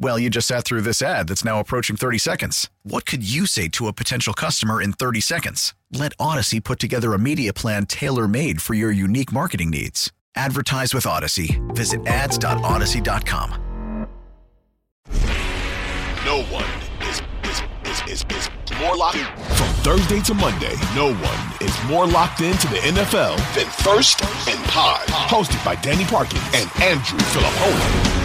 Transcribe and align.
Well, 0.00 0.16
you 0.18 0.30
just 0.30 0.46
sat 0.46 0.64
through 0.64 0.82
this 0.82 1.02
ad 1.02 1.26
that's 1.26 1.44
now 1.44 1.58
approaching 1.58 1.96
30 1.96 2.18
seconds. 2.18 2.70
What 2.84 3.04
could 3.04 3.28
you 3.28 3.46
say 3.46 3.66
to 3.70 3.88
a 3.88 3.92
potential 3.92 4.32
customer 4.32 4.80
in 4.80 4.92
30 4.92 5.20
seconds? 5.20 5.74
Let 5.92 6.16
Audacy 6.18 6.62
put 6.62 6.78
together 6.78 7.14
a 7.14 7.18
media 7.18 7.52
plan 7.52 7.84
tailor 7.86 8.28
made 8.28 8.62
for 8.62 8.74
your 8.74 8.92
unique 8.92 9.32
marketing 9.32 9.70
needs. 9.70 10.12
Advertise 10.36 10.94
with 10.94 11.02
Audacy. 11.04 11.58
Visit 11.74 12.06
ads.audacy.com. 12.06 13.64
No 16.24 16.42
one 16.44 16.64
is, 17.08 17.20
is, 17.42 17.62
is, 17.84 18.22
is, 18.22 18.24
is 18.36 18.48
more 18.78 18.96
locked 18.96 19.18
from 19.56 19.66
Thursday 19.82 20.20
to 20.20 20.34
Monday. 20.34 20.74
No 20.94 21.12
one 21.12 21.52
is 21.60 21.76
more 21.88 22.06
locked 22.06 22.40
into 22.40 22.68
the 22.68 22.76
NFL 22.76 23.36
than 23.56 23.66
First 23.66 24.22
and 24.22 24.64
Pod, 24.66 25.08
hosted 25.08 25.64
by 25.64 25.74
Danny 25.76 26.04
Parkins 26.04 26.42
and 26.54 26.70
Andrew 26.80 27.18
Filipponi. 27.18 28.17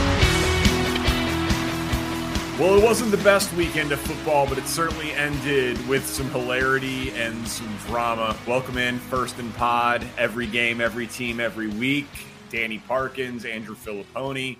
Well, 2.59 2.77
it 2.77 2.83
wasn't 2.83 3.09
the 3.09 3.17
best 3.17 3.51
weekend 3.53 3.91
of 3.91 3.99
football, 3.99 4.45
but 4.45 4.59
it 4.59 4.67
certainly 4.67 5.11
ended 5.13 5.75
with 5.87 6.05
some 6.05 6.29
hilarity 6.29 7.09
and 7.13 7.47
some 7.47 7.75
drama. 7.87 8.37
Welcome 8.45 8.77
in 8.77 8.99
First 8.99 9.39
and 9.39 9.51
Pod, 9.55 10.05
every 10.19 10.45
game, 10.45 10.79
every 10.79 11.07
team, 11.07 11.39
every 11.39 11.67
week. 11.67 12.05
Danny 12.51 12.77
Parkins, 12.77 13.45
Andrew 13.45 13.75
Filipponi, 13.75 14.57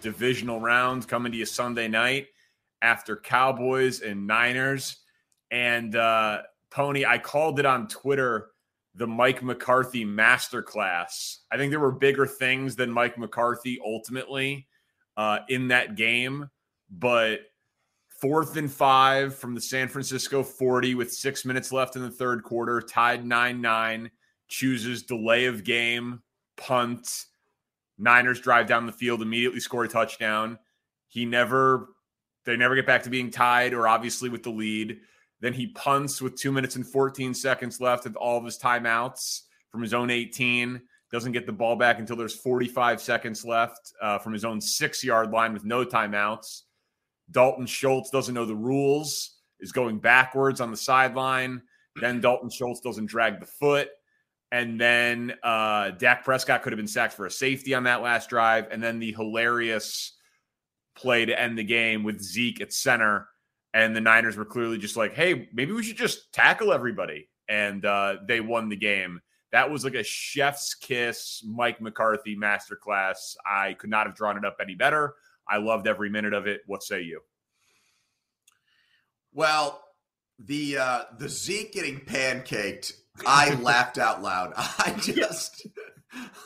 divisional 0.00 0.58
round 0.58 1.06
coming 1.06 1.30
to 1.30 1.38
you 1.38 1.46
Sunday 1.46 1.86
night 1.86 2.26
after 2.82 3.14
Cowboys 3.14 4.00
and 4.00 4.26
Niners. 4.26 4.96
And 5.52 5.94
uh, 5.94 6.42
Pony, 6.72 7.04
I 7.04 7.18
called 7.18 7.60
it 7.60 7.64
on 7.64 7.86
Twitter 7.86 8.48
the 8.96 9.06
Mike 9.06 9.44
McCarthy 9.44 10.04
masterclass. 10.04 11.36
I 11.52 11.58
think 11.58 11.70
there 11.70 11.78
were 11.78 11.92
bigger 11.92 12.26
things 12.26 12.74
than 12.74 12.90
Mike 12.90 13.16
McCarthy 13.16 13.78
ultimately 13.84 14.66
uh, 15.16 15.38
in 15.48 15.68
that 15.68 15.94
game 15.94 16.50
but 16.90 17.40
fourth 18.20 18.56
and 18.56 18.70
five 18.70 19.34
from 19.34 19.54
the 19.54 19.60
San 19.60 19.88
Francisco 19.88 20.42
40 20.42 20.94
with 20.94 21.12
six 21.12 21.44
minutes 21.44 21.72
left 21.72 21.96
in 21.96 22.02
the 22.02 22.10
third 22.10 22.42
quarter, 22.42 22.80
tied 22.80 23.24
9 23.24 23.60
9, 23.60 24.10
chooses 24.48 25.02
delay 25.02 25.46
of 25.46 25.64
game, 25.64 26.22
punt. 26.56 27.26
Niners 27.98 28.40
drive 28.40 28.66
down 28.66 28.86
the 28.86 28.92
field, 28.92 29.22
immediately 29.22 29.60
score 29.60 29.84
a 29.84 29.88
touchdown. 29.88 30.58
He 31.08 31.24
never, 31.24 31.88
they 32.44 32.56
never 32.56 32.74
get 32.74 32.86
back 32.86 33.02
to 33.04 33.10
being 33.10 33.30
tied 33.30 33.72
or 33.72 33.88
obviously 33.88 34.28
with 34.28 34.42
the 34.42 34.50
lead. 34.50 34.98
Then 35.40 35.52
he 35.52 35.68
punts 35.68 36.20
with 36.20 36.36
two 36.36 36.52
minutes 36.52 36.76
and 36.76 36.86
14 36.86 37.32
seconds 37.32 37.80
left 37.80 38.04
with 38.04 38.16
all 38.16 38.38
of 38.38 38.44
his 38.44 38.58
timeouts 38.58 39.42
from 39.70 39.82
his 39.82 39.94
own 39.94 40.10
18. 40.10 40.80
Doesn't 41.10 41.32
get 41.32 41.46
the 41.46 41.52
ball 41.52 41.76
back 41.76 41.98
until 41.98 42.16
there's 42.16 42.34
45 42.34 43.00
seconds 43.00 43.44
left 43.44 43.92
uh, 44.02 44.18
from 44.18 44.32
his 44.32 44.44
own 44.44 44.60
six 44.60 45.04
yard 45.04 45.30
line 45.30 45.52
with 45.52 45.64
no 45.64 45.84
timeouts 45.84 46.62
Dalton 47.30 47.66
Schultz 47.66 48.10
doesn't 48.10 48.34
know 48.34 48.44
the 48.44 48.54
rules, 48.54 49.36
is 49.60 49.72
going 49.72 49.98
backwards 49.98 50.60
on 50.60 50.70
the 50.70 50.76
sideline. 50.76 51.62
Then 52.00 52.20
Dalton 52.20 52.50
Schultz 52.50 52.80
doesn't 52.80 53.06
drag 53.06 53.40
the 53.40 53.46
foot. 53.46 53.88
And 54.52 54.80
then 54.80 55.34
uh, 55.42 55.90
Dak 55.90 56.24
Prescott 56.24 56.62
could 56.62 56.72
have 56.72 56.78
been 56.78 56.86
sacked 56.86 57.14
for 57.14 57.26
a 57.26 57.30
safety 57.30 57.74
on 57.74 57.84
that 57.84 58.02
last 58.02 58.28
drive. 58.28 58.68
And 58.70 58.82
then 58.82 58.98
the 58.98 59.12
hilarious 59.12 60.12
play 60.94 61.24
to 61.24 61.38
end 61.38 61.58
the 61.58 61.64
game 61.64 62.04
with 62.04 62.20
Zeke 62.20 62.60
at 62.60 62.72
center. 62.72 63.28
And 63.74 63.94
the 63.94 64.00
Niners 64.00 64.36
were 64.36 64.44
clearly 64.44 64.78
just 64.78 64.96
like, 64.96 65.14
hey, 65.14 65.48
maybe 65.52 65.72
we 65.72 65.82
should 65.82 65.96
just 65.96 66.32
tackle 66.32 66.72
everybody. 66.72 67.28
And 67.48 67.84
uh, 67.84 68.16
they 68.26 68.40
won 68.40 68.68
the 68.68 68.76
game. 68.76 69.20
That 69.52 69.70
was 69.70 69.84
like 69.84 69.94
a 69.94 70.02
chef's 70.02 70.74
kiss, 70.74 71.42
Mike 71.46 71.80
McCarthy 71.80 72.36
masterclass. 72.36 73.36
I 73.46 73.74
could 73.74 73.90
not 73.90 74.06
have 74.06 74.16
drawn 74.16 74.36
it 74.36 74.44
up 74.44 74.56
any 74.60 74.74
better. 74.74 75.14
I 75.48 75.58
loved 75.58 75.86
every 75.86 76.10
minute 76.10 76.34
of 76.34 76.46
it. 76.46 76.62
What 76.66 76.82
say 76.82 77.02
you? 77.02 77.20
Well, 79.32 79.82
the 80.38 80.78
uh 80.78 81.02
the 81.18 81.28
Zeke 81.28 81.72
getting 81.72 82.00
pancaked, 82.00 82.92
I 83.26 83.54
laughed 83.54 83.98
out 83.98 84.22
loud. 84.22 84.52
I 84.56 84.94
just 85.00 85.66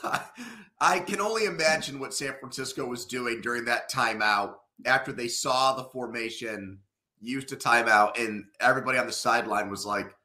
I, 0.03 0.21
I 0.81 0.99
can 0.99 1.21
only 1.21 1.45
imagine 1.45 1.99
what 1.99 2.13
San 2.13 2.33
Francisco 2.39 2.85
was 2.85 3.05
doing 3.05 3.41
during 3.41 3.65
that 3.65 3.91
timeout 3.91 4.55
after 4.85 5.11
they 5.11 5.27
saw 5.27 5.73
the 5.73 5.83
formation 5.85 6.79
used 7.19 7.51
a 7.51 7.55
timeout 7.55 8.19
and 8.19 8.45
everybody 8.59 8.97
on 8.97 9.05
the 9.05 9.13
sideline 9.13 9.69
was 9.69 9.85
like 9.85 10.15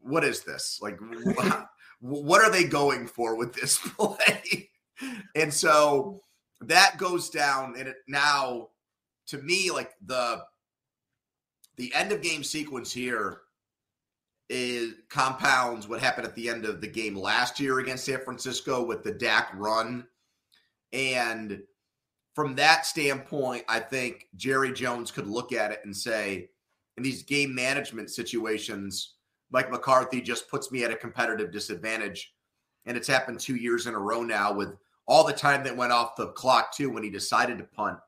what 0.00 0.24
is 0.24 0.42
this? 0.42 0.78
Like 0.80 0.98
what, 1.00 1.66
what 2.00 2.42
are 2.42 2.50
they 2.50 2.64
going 2.64 3.06
for 3.06 3.36
with 3.36 3.52
this 3.54 3.78
play? 3.78 4.70
and 5.34 5.52
so 5.52 6.20
that 6.62 6.96
goes 6.98 7.30
down 7.30 7.74
and 7.78 7.88
it 7.88 7.96
now 8.08 8.68
to 9.26 9.38
me 9.38 9.70
like 9.70 9.92
the 10.06 10.42
the 11.76 11.92
end 11.94 12.12
of 12.12 12.22
game 12.22 12.42
sequence 12.42 12.92
here 12.92 13.40
is 14.48 14.94
compounds 15.08 15.88
what 15.88 16.00
happened 16.00 16.26
at 16.26 16.34
the 16.34 16.48
end 16.48 16.64
of 16.64 16.80
the 16.80 16.86
game 16.86 17.16
last 17.16 17.58
year 17.58 17.80
against 17.80 18.04
San 18.04 18.20
Francisco 18.20 18.84
with 18.84 19.02
the 19.02 19.12
Dak 19.12 19.50
run. 19.54 20.06
And 20.92 21.62
from 22.34 22.54
that 22.54 22.86
standpoint, 22.86 23.64
I 23.68 23.80
think 23.80 24.28
Jerry 24.36 24.72
Jones 24.72 25.10
could 25.10 25.26
look 25.26 25.52
at 25.52 25.72
it 25.72 25.80
and 25.84 25.96
say, 25.96 26.50
in 26.96 27.02
these 27.02 27.24
game 27.24 27.54
management 27.54 28.10
situations, 28.10 29.14
Mike 29.50 29.70
McCarthy 29.70 30.20
just 30.20 30.48
puts 30.48 30.70
me 30.70 30.84
at 30.84 30.90
a 30.90 30.96
competitive 30.96 31.50
disadvantage. 31.50 32.32
And 32.86 32.96
it's 32.96 33.08
happened 33.08 33.40
two 33.40 33.56
years 33.56 33.86
in 33.86 33.94
a 33.94 33.98
row 33.98 34.22
now 34.22 34.52
with 34.52 34.76
all 35.06 35.24
the 35.24 35.32
time 35.32 35.64
that 35.64 35.76
went 35.76 35.92
off 35.92 36.16
the 36.16 36.28
clock 36.28 36.74
too 36.74 36.90
when 36.90 37.02
he 37.02 37.10
decided 37.10 37.58
to 37.58 37.64
punt. 37.64 37.98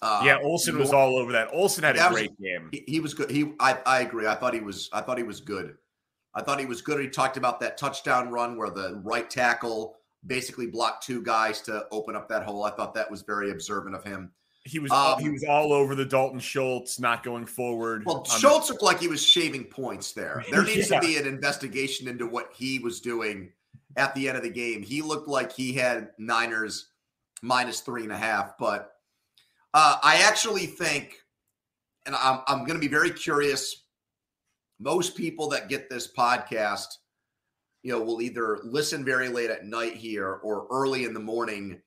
Uh, 0.00 0.22
yeah, 0.24 0.38
Olsen 0.42 0.78
was 0.78 0.92
all 0.92 1.16
over 1.16 1.32
that. 1.32 1.48
Olsen 1.52 1.82
had 1.82 1.96
a 1.96 2.08
great 2.10 2.30
was, 2.30 2.38
game. 2.40 2.68
He, 2.70 2.84
he, 2.86 3.00
was 3.00 3.14
good. 3.14 3.30
He, 3.30 3.52
I, 3.58 3.78
I 3.84 4.00
agree. 4.02 4.28
I 4.28 4.36
thought 4.36 4.54
he 4.54 4.60
was. 4.60 4.88
I 4.92 5.00
thought 5.00 5.18
he 5.18 5.24
was 5.24 5.40
good. 5.40 5.74
I 6.34 6.42
thought 6.42 6.60
he 6.60 6.66
was 6.66 6.82
good. 6.82 7.00
He 7.00 7.08
talked 7.08 7.36
about 7.36 7.58
that 7.60 7.76
touchdown 7.76 8.30
run 8.30 8.56
where 8.56 8.70
the 8.70 9.00
right 9.02 9.28
tackle 9.28 9.96
basically 10.26 10.66
blocked 10.66 11.04
two 11.04 11.22
guys 11.22 11.60
to 11.62 11.86
open 11.90 12.14
up 12.14 12.28
that 12.28 12.44
hole. 12.44 12.62
I 12.64 12.70
thought 12.70 12.94
that 12.94 13.10
was 13.10 13.22
very 13.22 13.50
observant 13.50 13.96
of 13.96 14.04
him. 14.04 14.30
He 14.64 14.78
was 14.78 14.92
um, 14.92 15.18
he 15.18 15.30
was 15.30 15.44
all 15.44 15.72
over 15.72 15.94
the 15.94 16.04
Dalton 16.04 16.38
Schultz 16.38 17.00
not 17.00 17.24
going 17.24 17.46
forward. 17.46 18.04
Well, 18.04 18.24
Schultz 18.24 18.68
the- 18.68 18.74
looked 18.74 18.84
like 18.84 19.00
he 19.00 19.08
was 19.08 19.24
shaving 19.24 19.64
points 19.64 20.12
there. 20.12 20.44
There 20.50 20.62
needs 20.64 20.90
yeah. 20.90 21.00
to 21.00 21.06
be 21.06 21.16
an 21.16 21.26
investigation 21.26 22.06
into 22.06 22.26
what 22.26 22.50
he 22.54 22.78
was 22.78 23.00
doing 23.00 23.50
at 23.98 24.14
the 24.14 24.28
end 24.28 24.36
of 24.38 24.44
the 24.44 24.48
game. 24.50 24.82
He 24.82 25.02
looked 25.02 25.28
like 25.28 25.52
he 25.52 25.72
had 25.74 26.10
Niners 26.18 26.90
minus 27.42 27.80
three 27.80 28.04
and 28.04 28.12
a 28.12 28.16
half. 28.16 28.56
But 28.56 28.92
uh, 29.74 29.98
I 30.02 30.22
actually 30.24 30.66
think, 30.66 31.16
and 32.06 32.14
I'm, 32.14 32.40
I'm 32.46 32.60
going 32.60 32.74
to 32.74 32.78
be 32.78 32.88
very 32.88 33.10
curious. 33.10 33.84
Most 34.78 35.16
people 35.16 35.48
that 35.48 35.68
get 35.68 35.90
this 35.90 36.10
podcast, 36.10 36.86
you 37.82 37.92
know, 37.92 38.00
will 38.00 38.22
either 38.22 38.60
listen 38.62 39.04
very 39.04 39.28
late 39.28 39.50
at 39.50 39.66
night 39.66 39.96
here 39.96 40.40
or 40.44 40.68
early 40.70 41.04
in 41.04 41.12
the 41.12 41.20
morning. 41.20 41.80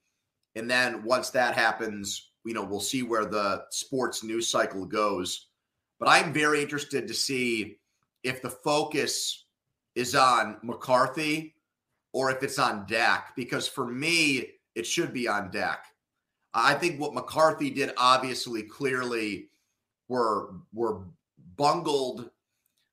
And 0.55 0.69
then 0.69 1.03
once 1.03 1.29
that 1.29 1.55
happens, 1.55 2.31
you 2.43 2.53
know, 2.53 2.63
we'll 2.63 2.81
see 2.81 3.03
where 3.03 3.25
the 3.25 3.63
sports 3.69 4.21
news 4.21 4.49
cycle 4.49 4.85
goes. 4.85 5.47
But 5.97 6.09
I'm 6.09 6.33
very 6.33 6.61
interested 6.61 7.07
to 7.07 7.13
see 7.13 7.77
if 8.23 8.41
the 8.41 8.49
focus 8.49 9.45
is 9.95 10.13
on 10.13 10.57
McCarthy 10.61 11.55
or 12.13 12.31
if 12.31 12.43
it's 12.43 12.59
on 12.59 12.85
Dak, 12.87 13.35
because 13.35 13.67
for 13.67 13.87
me, 13.87 14.47
it 14.75 14.85
should 14.85 15.13
be 15.13 15.27
on 15.27 15.51
Dak. 15.51 15.85
I 16.53 16.73
think 16.73 16.99
what 16.99 17.13
McCarthy 17.13 17.69
did 17.69 17.91
obviously 17.97 18.63
clearly 18.63 19.49
were 20.07 20.55
were 20.73 21.03
bungled 21.55 22.29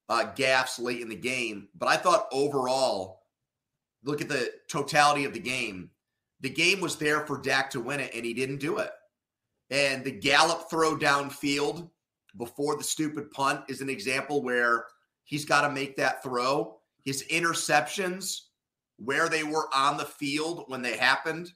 uh, 0.08 0.26
gaffes 0.36 0.80
late 0.80 1.00
in 1.00 1.08
the 1.08 1.16
game, 1.16 1.68
but 1.76 1.88
I 1.88 1.96
thought 1.96 2.28
overall, 2.32 3.22
look 4.04 4.20
at 4.20 4.28
the 4.28 4.52
totality 4.68 5.24
of 5.24 5.32
the 5.32 5.40
game. 5.40 5.90
The 6.40 6.50
game 6.50 6.80
was 6.80 6.96
there 6.96 7.26
for 7.26 7.38
Dak 7.40 7.68
to 7.70 7.80
win 7.80 8.00
it, 8.00 8.12
and 8.14 8.24
he 8.24 8.32
didn't 8.32 8.58
do 8.58 8.78
it. 8.78 8.90
And 9.70 10.04
the 10.04 10.12
Gallup 10.12 10.70
throw 10.70 10.96
downfield 10.96 11.90
before 12.36 12.76
the 12.76 12.84
stupid 12.84 13.30
punt 13.32 13.62
is 13.68 13.80
an 13.80 13.90
example 13.90 14.42
where 14.42 14.86
he's 15.24 15.44
got 15.44 15.62
to 15.62 15.70
make 15.70 15.96
that 15.96 16.22
throw. 16.22 16.78
His 17.04 17.24
interceptions, 17.30 18.42
where 18.98 19.28
they 19.28 19.44
were 19.44 19.68
on 19.74 19.96
the 19.96 20.04
field 20.04 20.64
when 20.68 20.82
they 20.82 20.96
happened, 20.96 21.52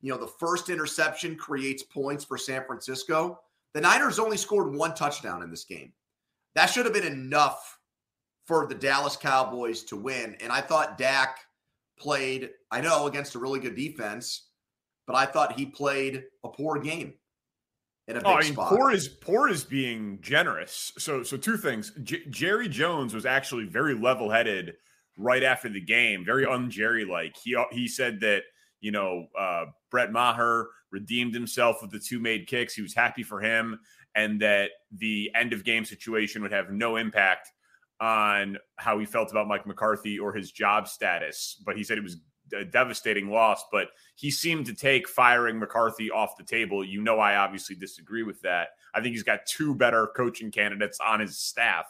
you 0.00 0.10
know, 0.10 0.18
the 0.18 0.26
first 0.26 0.70
interception 0.70 1.36
creates 1.36 1.82
points 1.82 2.24
for 2.24 2.38
San 2.38 2.64
Francisco. 2.64 3.40
The 3.74 3.80
Niners 3.80 4.18
only 4.18 4.36
scored 4.36 4.74
one 4.74 4.94
touchdown 4.94 5.42
in 5.42 5.50
this 5.50 5.64
game. 5.64 5.92
That 6.54 6.66
should 6.66 6.86
have 6.86 6.94
been 6.94 7.04
enough 7.04 7.78
for 8.46 8.66
the 8.66 8.74
Dallas 8.74 9.16
Cowboys 9.16 9.84
to 9.84 9.96
win. 9.96 10.36
And 10.40 10.50
I 10.50 10.60
thought 10.60 10.98
Dak 10.98 11.38
played, 11.98 12.50
I 12.70 12.80
know, 12.80 13.06
against 13.06 13.34
a 13.34 13.38
really 13.38 13.60
good 13.60 13.76
defense, 13.76 14.48
but 15.06 15.14
I 15.14 15.26
thought 15.26 15.52
he 15.52 15.66
played 15.66 16.24
a 16.42 16.48
poor 16.48 16.80
game 16.80 17.14
in 18.08 18.16
a 18.16 18.20
big 18.20 18.26
oh, 18.26 18.34
I 18.34 18.40
mean, 18.40 18.52
spot. 18.54 18.70
Poor 18.70 18.90
is 18.90 19.06
poor 19.06 19.48
is 19.48 19.62
being 19.62 20.18
generous. 20.20 20.92
So, 20.98 21.22
so 21.22 21.36
two 21.36 21.56
things. 21.56 21.92
J- 22.02 22.24
Jerry 22.30 22.68
Jones 22.68 23.14
was 23.14 23.26
actually 23.26 23.66
very 23.66 23.94
level-headed 23.94 24.74
right 25.20 25.42
after 25.42 25.68
the 25.68 25.80
game, 25.80 26.24
very 26.24 26.46
un-Jerry 26.46 27.04
like. 27.04 27.36
He 27.42 27.56
he 27.70 27.86
said 27.86 28.20
that 28.20 28.42
you 28.80 28.90
know 28.90 29.26
uh, 29.38 29.66
Brett 29.90 30.12
Maher 30.12 30.68
redeemed 30.90 31.34
himself 31.34 31.82
with 31.82 31.90
the 31.90 31.98
two 31.98 32.18
made 32.18 32.46
kicks. 32.46 32.74
He 32.74 32.82
was 32.82 32.94
happy 32.94 33.22
for 33.22 33.40
him, 33.40 33.78
and 34.14 34.40
that 34.40 34.70
the 34.92 35.30
end 35.34 35.52
of 35.52 35.64
game 35.64 35.84
situation 35.84 36.42
would 36.42 36.52
have 36.52 36.70
no 36.70 36.96
impact 36.96 37.50
on 38.00 38.56
how 38.76 38.98
he 38.98 39.04
felt 39.04 39.30
about 39.30 39.46
Mike 39.46 39.66
McCarthy 39.66 40.18
or 40.18 40.32
his 40.32 40.50
job 40.50 40.88
status. 40.88 41.62
But 41.64 41.76
he 41.76 41.84
said 41.84 41.98
it 41.98 42.04
was 42.04 42.16
a 42.58 42.64
devastating 42.64 43.30
loss. 43.30 43.64
But 43.70 43.88
he 44.16 44.30
seemed 44.30 44.66
to 44.66 44.74
take 44.74 45.08
firing 45.08 45.58
McCarthy 45.58 46.10
off 46.10 46.36
the 46.36 46.44
table. 46.44 46.84
You 46.84 47.02
know, 47.02 47.18
I 47.18 47.36
obviously 47.36 47.76
disagree 47.76 48.22
with 48.22 48.40
that. 48.42 48.68
I 48.94 49.00
think 49.00 49.12
he's 49.12 49.22
got 49.22 49.46
two 49.46 49.74
better 49.74 50.08
coaching 50.16 50.50
candidates 50.50 50.98
on 51.00 51.20
his 51.20 51.38
staff 51.38 51.86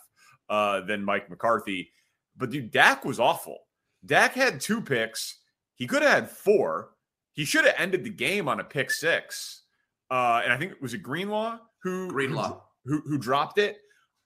uh, 0.48 0.80
than 0.82 1.04
Mike 1.04 1.30
McCarthy. 1.30 1.92
But 2.36 2.50
dude, 2.50 2.70
Dak 2.70 3.04
was 3.04 3.20
awful. 3.20 3.58
Dak 4.04 4.34
had 4.34 4.60
two 4.60 4.80
picks. 4.80 5.38
He 5.74 5.86
could 5.86 6.02
have 6.02 6.12
had 6.12 6.30
four. 6.30 6.90
He 7.32 7.44
should 7.44 7.64
have 7.64 7.74
ended 7.78 8.04
the 8.04 8.10
game 8.10 8.48
on 8.48 8.60
a 8.60 8.64
pick 8.64 8.90
six. 8.90 9.62
Uh, 10.10 10.40
and 10.44 10.52
I 10.52 10.56
think 10.56 10.72
it 10.72 10.82
was 10.82 10.94
a 10.94 10.98
Greenlaw 10.98 11.58
who 11.82 12.08
Greenlaw 12.08 12.60
who, 12.84 13.00
who, 13.06 13.18
dropped 13.18 13.58
it. 13.58 13.78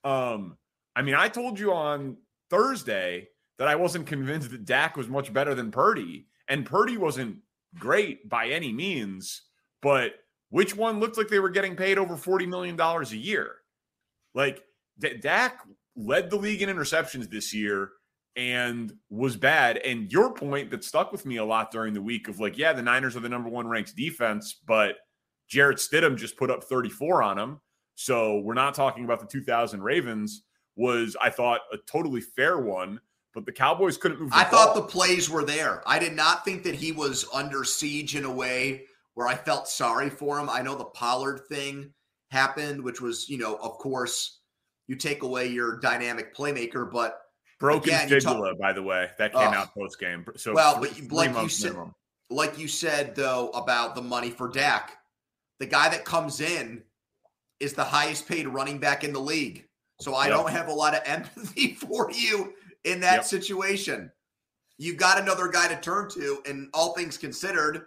Um, 0.03 0.57
I 0.95 1.01
mean, 1.01 1.15
I 1.15 1.29
told 1.29 1.59
you 1.59 1.73
on 1.73 2.17
Thursday 2.49 3.27
that 3.59 3.67
I 3.67 3.75
wasn't 3.75 4.07
convinced 4.07 4.51
that 4.51 4.65
Dak 4.65 4.97
was 4.97 5.07
much 5.07 5.31
better 5.31 5.53
than 5.53 5.71
Purdy, 5.71 6.27
and 6.47 6.65
Purdy 6.65 6.97
wasn't 6.97 7.37
great 7.77 8.27
by 8.27 8.47
any 8.47 8.73
means. 8.73 9.43
But 9.81 10.13
which 10.49 10.75
one 10.75 10.99
looked 10.99 11.17
like 11.17 11.27
they 11.27 11.39
were 11.39 11.49
getting 11.49 11.75
paid 11.75 11.97
over 11.97 12.17
forty 12.17 12.47
million 12.47 12.75
dollars 12.75 13.11
a 13.11 13.17
year? 13.17 13.55
Like 14.33 14.63
D- 14.99 15.17
Dak 15.17 15.59
led 15.95 16.29
the 16.29 16.35
league 16.35 16.61
in 16.61 16.69
interceptions 16.69 17.29
this 17.29 17.53
year 17.53 17.89
and 18.35 18.93
was 19.09 19.37
bad. 19.37 19.77
And 19.77 20.11
your 20.11 20.33
point 20.33 20.69
that 20.71 20.83
stuck 20.83 21.11
with 21.11 21.25
me 21.25 21.37
a 21.37 21.45
lot 21.45 21.71
during 21.71 21.93
the 21.93 22.01
week 22.01 22.27
of 22.27 22.39
like, 22.39 22.57
yeah, 22.57 22.73
the 22.73 22.81
Niners 22.81 23.15
are 23.15 23.21
the 23.21 23.29
number 23.29 23.49
one 23.49 23.67
ranked 23.67 23.95
defense, 23.95 24.59
but 24.65 24.95
Jarrett 25.47 25.77
Stidham 25.77 26.17
just 26.17 26.37
put 26.37 26.51
up 26.51 26.63
34 26.63 27.23
on 27.23 27.37
them. 27.37 27.61
So 27.95 28.39
we're 28.39 28.53
not 28.55 28.73
talking 28.73 29.05
about 29.05 29.21
the 29.21 29.27
2000 29.27 29.81
Ravens 29.81 30.43
was, 30.75 31.15
I 31.21 31.29
thought, 31.29 31.61
a 31.71 31.77
totally 31.87 32.21
fair 32.21 32.59
one. 32.59 32.99
But 33.33 33.45
the 33.45 33.51
Cowboys 33.51 33.97
couldn't 33.97 34.21
move. 34.21 34.31
I 34.31 34.43
ball. 34.43 34.51
thought 34.51 34.75
the 34.75 34.81
plays 34.81 35.29
were 35.29 35.43
there. 35.43 35.83
I 35.85 35.99
did 35.99 36.13
not 36.13 36.45
think 36.45 36.63
that 36.63 36.75
he 36.75 36.93
was 36.93 37.25
under 37.33 37.65
siege 37.65 38.15
in 38.15 38.23
a 38.23 38.31
way 38.31 38.85
where 39.13 39.27
I 39.27 39.35
felt 39.35 39.67
sorry 39.67 40.09
for 40.09 40.39
him. 40.39 40.49
I 40.49 40.61
know 40.61 40.75
the 40.75 40.85
Pollard 40.85 41.41
thing 41.49 41.93
happened, 42.31 42.81
which 42.81 43.01
was, 43.01 43.27
you 43.27 43.37
know, 43.37 43.55
of 43.57 43.77
course, 43.77 44.39
you 44.87 44.95
take 44.95 45.23
away 45.23 45.47
your 45.47 45.79
dynamic 45.79 46.35
playmaker, 46.35 46.89
but 46.89 47.21
broken 47.59 47.89
again, 47.89 48.09
fibula, 48.09 48.51
talk, 48.51 48.59
by 48.59 48.73
the 48.73 48.83
way, 48.83 49.09
that 49.17 49.33
came 49.33 49.49
uh, 49.49 49.55
out 49.55 49.73
post 49.73 49.99
game. 49.99 50.25
So 50.35 50.53
well, 50.53 50.79
but 50.79 51.11
like 51.11 51.35
you 51.41 51.49
said, 51.49 51.75
like 52.29 52.57
you 52.57 52.67
said 52.67 53.15
though 53.15 53.49
about 53.49 53.95
the 53.95 54.01
money 54.01 54.29
for 54.29 54.49
Dak, 54.49 54.97
the 55.59 55.65
guy 55.65 55.89
that 55.89 56.05
comes 56.05 56.41
in 56.41 56.83
is 57.59 57.73
the 57.73 57.83
highest 57.83 58.27
paid 58.27 58.47
running 58.47 58.79
back 58.79 59.03
in 59.03 59.13
the 59.13 59.19
league. 59.19 59.65
So 60.01 60.13
I 60.13 60.27
yep. 60.27 60.37
don't 60.37 60.51
have 60.51 60.67
a 60.67 60.73
lot 60.73 60.93
of 60.93 61.01
empathy 61.05 61.75
for 61.75 62.11
you 62.11 62.53
in 62.83 62.99
that 63.01 63.15
yep. 63.15 63.25
situation. 63.25 64.11
You 64.77 64.95
got 64.95 65.19
another 65.19 65.47
guy 65.47 65.69
to 65.69 65.79
turn 65.79 66.09
to, 66.11 66.39
and 66.45 66.69
all 66.73 66.93
things 66.93 67.17
considered, 67.17 67.85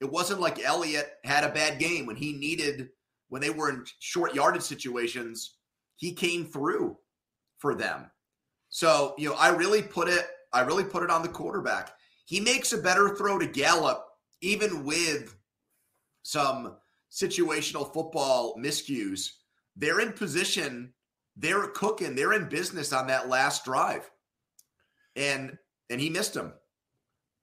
it 0.00 0.10
wasn't 0.10 0.40
like 0.40 0.64
Elliott 0.64 1.14
had 1.24 1.42
a 1.42 1.48
bad 1.48 1.80
game 1.80 2.06
when 2.06 2.14
he 2.14 2.32
needed 2.32 2.90
when 3.28 3.42
they 3.42 3.50
were 3.50 3.70
in 3.70 3.84
short 3.98 4.34
yardage 4.34 4.62
situations. 4.62 5.57
He 5.98 6.12
came 6.12 6.46
through 6.46 6.96
for 7.58 7.74
them. 7.74 8.10
So 8.70 9.14
you 9.18 9.28
know, 9.28 9.34
I 9.34 9.50
really 9.50 9.82
put 9.82 10.08
it. 10.08 10.26
I 10.52 10.60
really 10.60 10.84
put 10.84 11.02
it 11.02 11.10
on 11.10 11.22
the 11.22 11.28
quarterback. 11.28 11.92
He 12.24 12.40
makes 12.40 12.72
a 12.72 12.78
better 12.78 13.16
throw 13.16 13.38
to 13.38 13.46
Gallup, 13.46 14.04
even 14.40 14.84
with 14.84 15.36
some 16.22 16.76
situational 17.10 17.92
football 17.92 18.56
miscues. 18.56 19.30
They're 19.76 20.00
in 20.00 20.12
position, 20.12 20.94
they're 21.36 21.68
cooking, 21.68 22.14
they're 22.14 22.32
in 22.32 22.48
business 22.48 22.92
on 22.92 23.08
that 23.08 23.28
last 23.28 23.64
drive. 23.64 24.08
And 25.16 25.58
and 25.90 26.00
he 26.00 26.10
missed 26.10 26.36
him. 26.36 26.52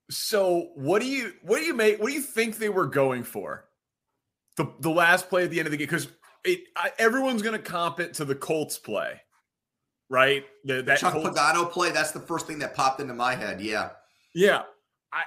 So 0.10 0.69
what 0.75 1.01
do 1.01 1.08
you 1.08 1.34
what 1.42 1.58
do 1.58 1.66
you 1.66 1.74
make 1.74 2.00
what 2.00 2.08
do 2.08 2.13
you 2.13 2.22
think 2.22 2.58
they 2.58 2.69
were 2.69 2.88
going 2.88 3.24
for? 3.24 3.66
The 4.56 4.72
the 4.80 4.92
last 4.92 5.30
play 5.30 5.44
at 5.44 5.50
the 5.50 5.60
end 5.60 5.68
of 5.68 5.72
the 5.72 5.78
game 5.78 5.88
because 5.88 6.08
everyone's 6.98 7.42
going 7.42 7.58
to 7.58 7.64
comp 7.64 8.00
it 8.00 8.14
to 8.16 8.26
the 8.26 8.36
Colts 8.36 8.78
play, 8.78 9.22
right? 10.10 10.46
The, 10.64 10.82
that 10.84 11.00
Chuck 11.00 11.14
Colts, 11.14 11.38
Pagano 11.38 11.70
play. 11.70 11.92
That's 11.92 12.12
the 12.12 12.20
first 12.20 12.48
thing 12.48 12.60
that 12.60 12.76
popped 12.76 13.00
into 13.00 13.14
my 13.14 13.36
head. 13.36 13.62
Yeah, 13.62 13.90
yeah. 14.34 14.64
I 15.14 15.24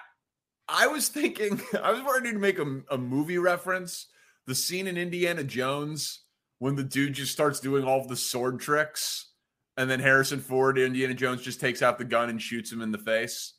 I 0.69 0.87
was 0.87 1.09
thinking 1.09 1.61
I 1.82 1.93
was 1.93 2.03
ready 2.03 2.32
to 2.32 2.38
make 2.38 2.59
a, 2.59 2.81
a 2.91 2.99
movie 2.99 3.38
reference 3.38 4.06
the 4.47 4.55
scene 4.55 4.87
in 4.87 4.97
Indiana 4.97 5.44
Jones 5.44 6.20
when 6.59 6.75
the 6.75 6.82
dude 6.82 7.12
just 7.12 7.32
starts 7.32 7.61
doing 7.61 7.85
all 7.85 8.00
of 8.00 8.09
the 8.09 8.17
sword 8.17 8.61
tricks 8.61 9.29
and 9.79 9.88
then 9.88 10.00
Harrison 10.00 10.41
Ford, 10.41 10.76
Indiana 10.76 11.15
Jones 11.15 11.41
just 11.41 11.61
takes 11.61 11.82
out 11.82 11.99
the 11.99 12.05
gun 12.05 12.31
and 12.31 12.43
shoots 12.43 12.73
him 12.73 12.82
in 12.82 12.91
the 12.91 12.99
face. 12.99 13.55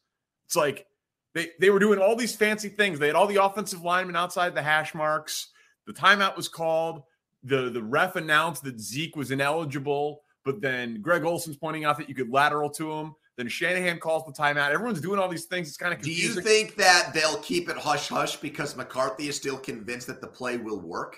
It's 0.46 0.56
like 0.56 0.86
they, 1.34 1.52
they 1.62 1.70
were 1.70 1.80
doing 1.80 1.98
all 2.00 2.18
these 2.18 2.36
fancy 2.36 2.68
things. 2.68 3.00
They 3.00 3.08
had 3.08 3.16
all 3.16 3.26
the 3.26 3.42
offensive 3.42 3.84
linemen 3.84 4.18
outside 4.18 4.54
the 4.54 4.62
hash 4.62 4.94
marks. 4.94 5.48
The 5.88 5.94
timeout 5.94 6.36
was 6.36 6.50
called. 6.50 7.04
The, 7.44 7.70
the 7.70 7.82
ref 7.82 8.16
announced 8.16 8.64
that 8.64 8.80
Zeke 8.80 9.16
was 9.16 9.32
ineligible, 9.32 10.22
but 10.44 10.62
then 10.62 11.02
Greg 11.02 11.24
Olsen's 11.24 11.58
pointing 11.58 11.86
out 11.86 11.98
that 11.98 12.10
you 12.10 12.16
could 12.16 12.30
lateral 12.30 12.70
to 12.72 12.92
him. 12.92 13.16
Then 13.38 13.48
Shanahan 13.48 14.00
calls 14.00 14.26
the 14.26 14.34
timeout. 14.34 14.72
Everyone's 14.72 15.00
doing 15.00 15.18
all 15.18 15.30
these 15.30 15.46
things. 15.46 15.70
It's 15.70 15.78
kind 15.78 15.94
of 15.94 16.00
confusing. 16.00 16.32
Do 16.32 16.36
you 16.36 16.42
think 16.42 16.76
that 16.76 17.14
they'll 17.14 17.38
keep 17.38 17.70
it 17.70 17.78
hush 17.78 18.10
hush 18.10 18.36
because 18.36 18.76
McCarthy 18.76 19.30
is 19.30 19.38
still 19.38 19.58
convinced 19.58 20.08
that 20.08 20.20
the 20.20 20.28
play 20.28 20.58
will 20.58 20.82
work? 20.82 21.18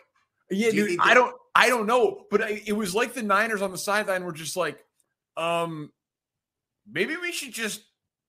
Yeah, 0.51 0.69
do 0.69 0.87
dude, 0.87 0.99
I 1.01 1.15
don't 1.15 1.33
I 1.55 1.69
don't 1.69 1.87
know, 1.87 2.25
but 2.29 2.43
I, 2.43 2.61
it 2.65 2.73
was 2.73 2.93
like 2.93 3.13
the 3.13 3.23
Niners 3.23 3.61
on 3.61 3.71
the 3.71 3.77
sideline 3.77 4.23
were 4.23 4.31
just 4.31 4.55
like, 4.55 4.85
um, 5.35 5.91
maybe 6.89 7.17
we 7.17 7.31
should 7.31 7.51
just 7.53 7.81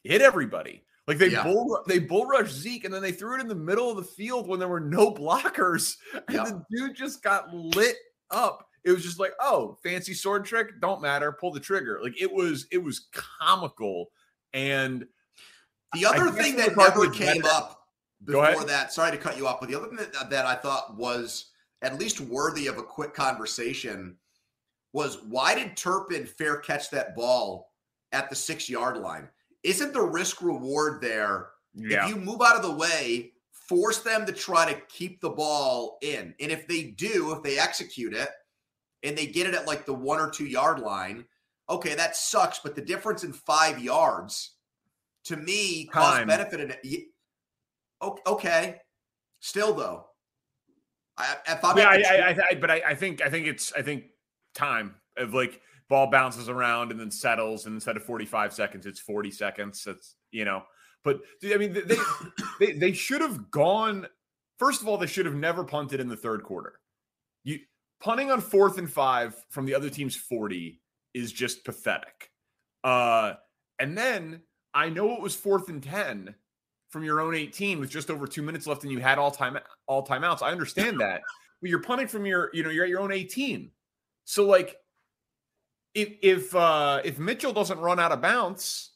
hit 0.02 0.22
everybody. 0.22 0.84
Like 1.06 1.18
they 1.18 1.28
yeah. 1.28 1.42
bull 1.42 1.82
they 1.86 1.98
bull 1.98 2.26
rushed 2.26 2.54
Zeke 2.54 2.84
and 2.84 2.94
then 2.94 3.02
they 3.02 3.12
threw 3.12 3.36
it 3.36 3.40
in 3.40 3.48
the 3.48 3.54
middle 3.54 3.90
of 3.90 3.96
the 3.96 4.04
field 4.04 4.46
when 4.46 4.58
there 4.58 4.68
were 4.68 4.80
no 4.80 5.10
blockers, 5.12 5.96
and 6.28 6.36
yeah. 6.36 6.44
the 6.44 6.64
dude 6.70 6.96
just 6.96 7.22
got 7.22 7.52
lit 7.52 7.96
up 8.30 8.68
it 8.84 8.90
was 8.90 9.02
just 9.02 9.20
like, 9.20 9.32
oh, 9.40 9.78
fancy 9.82 10.14
sword 10.14 10.44
trick, 10.44 10.80
don't 10.80 11.02
matter, 11.02 11.32
pull 11.32 11.52
the 11.52 11.60
trigger. 11.60 12.00
Like 12.02 12.20
it 12.20 12.32
was, 12.32 12.66
it 12.72 12.82
was 12.82 13.06
comical. 13.12 14.10
And 14.52 15.06
the 15.92 16.04
other 16.04 16.30
thing 16.30 16.56
that 16.56 16.76
never 16.76 17.08
came 17.10 17.44
up 17.44 17.86
before 18.24 18.64
that, 18.64 18.92
sorry 18.92 19.12
to 19.12 19.16
cut 19.16 19.36
you 19.36 19.46
off, 19.46 19.60
but 19.60 19.68
the 19.68 19.76
other 19.76 19.86
thing 19.88 19.96
that, 19.96 20.30
that 20.30 20.46
I 20.46 20.54
thought 20.54 20.96
was 20.96 21.50
at 21.82 21.98
least 21.98 22.20
worthy 22.20 22.66
of 22.66 22.78
a 22.78 22.82
quick 22.82 23.14
conversation 23.14 24.16
was 24.92 25.22
why 25.28 25.54
did 25.54 25.76
Turpin 25.76 26.26
fair 26.26 26.56
catch 26.56 26.90
that 26.90 27.14
ball 27.14 27.72
at 28.10 28.28
the 28.30 28.36
six 28.36 28.68
yard 28.68 28.98
line? 28.98 29.28
Isn't 29.62 29.92
the 29.92 30.02
risk 30.02 30.42
reward 30.42 31.00
there? 31.00 31.48
Yeah. 31.74 32.04
If 32.04 32.10
you 32.10 32.16
move 32.16 32.42
out 32.42 32.56
of 32.56 32.62
the 32.62 32.74
way, 32.74 33.32
force 33.50 33.98
them 33.98 34.26
to 34.26 34.32
try 34.32 34.70
to 34.70 34.80
keep 34.88 35.20
the 35.20 35.30
ball 35.30 35.98
in. 36.02 36.34
And 36.40 36.52
if 36.52 36.66
they 36.66 36.84
do, 36.84 37.32
if 37.32 37.42
they 37.42 37.58
execute 37.58 38.14
it, 38.14 38.28
and 39.02 39.16
they 39.16 39.26
get 39.26 39.46
it 39.46 39.54
at 39.54 39.66
like 39.66 39.86
the 39.86 39.94
one 39.94 40.20
or 40.20 40.30
two 40.30 40.46
yard 40.46 40.80
line, 40.80 41.24
okay, 41.68 41.94
that 41.94 42.16
sucks. 42.16 42.60
But 42.60 42.74
the 42.74 42.82
difference 42.82 43.24
in 43.24 43.32
five 43.32 43.80
yards 43.80 44.56
to 45.24 45.36
me 45.36 45.86
cost 45.86 46.26
benefit. 46.26 46.78
Okay, 48.26 48.80
still 49.40 49.72
though, 49.72 50.06
I, 51.16 51.36
if 51.46 51.64
I'm 51.64 51.78
yeah, 51.78 51.88
I, 51.88 51.96
I, 51.96 52.36
I, 52.50 52.54
but 52.54 52.70
I, 52.70 52.82
I 52.88 52.94
think 52.94 53.22
I 53.22 53.30
think 53.30 53.46
it's 53.46 53.72
I 53.72 53.82
think 53.82 54.04
time 54.54 54.94
of 55.16 55.34
like 55.34 55.60
ball 55.92 56.10
bounces 56.10 56.48
around 56.48 56.90
and 56.90 56.98
then 56.98 57.10
settles, 57.10 57.66
and 57.66 57.74
instead 57.74 57.98
of 57.98 58.02
45 58.02 58.54
seconds, 58.54 58.86
it's 58.86 58.98
40 58.98 59.30
seconds. 59.30 59.84
That's 59.84 60.16
you 60.30 60.46
know, 60.46 60.62
but 61.04 61.20
I 61.44 61.58
mean 61.58 61.74
they 61.74 61.96
they, 62.58 62.72
they 62.72 62.92
should 62.92 63.20
have 63.20 63.50
gone. 63.50 64.06
First 64.58 64.80
of 64.80 64.88
all, 64.88 64.96
they 64.96 65.06
should 65.06 65.26
have 65.26 65.34
never 65.34 65.64
punted 65.64 66.00
in 66.00 66.08
the 66.08 66.16
third 66.16 66.44
quarter 66.44 66.80
You 67.44 67.58
punting 68.00 68.30
on 68.30 68.40
fourth 68.40 68.78
and 68.78 68.90
five 68.90 69.36
from 69.50 69.66
the 69.66 69.74
other 69.74 69.90
team's 69.90 70.16
40 70.16 70.80
is 71.14 71.30
just 71.30 71.64
pathetic. 71.64 72.30
Uh, 72.82 73.34
and 73.78 73.96
then 73.96 74.40
I 74.72 74.88
know 74.88 75.14
it 75.14 75.20
was 75.20 75.36
fourth 75.36 75.68
and 75.68 75.82
10 75.82 76.34
from 76.88 77.04
your 77.04 77.20
own 77.20 77.34
18 77.34 77.80
with 77.80 77.90
just 77.90 78.10
over 78.10 78.26
two 78.26 78.42
minutes 78.42 78.66
left 78.66 78.82
and 78.82 78.92
you 78.92 78.98
had 78.98 79.18
all 79.18 79.30
time 79.30 79.58
all 79.86 80.06
timeouts. 80.06 80.42
I 80.42 80.52
understand 80.52 81.00
that. 81.00 81.20
But 81.60 81.70
you're 81.70 81.82
punting 81.82 82.08
from 82.08 82.24
your, 82.24 82.50
you 82.54 82.62
know, 82.62 82.70
you're 82.70 82.84
at 82.84 82.90
your 82.90 83.00
own 83.00 83.12
18. 83.12 83.70
So 84.24 84.46
like 84.46 84.76
if 85.94 86.14
if 86.22 86.54
uh 86.54 87.00
if 87.04 87.18
Mitchell 87.18 87.52
doesn't 87.52 87.78
run 87.78 88.00
out 88.00 88.12
of 88.12 88.20
bounds, 88.20 88.90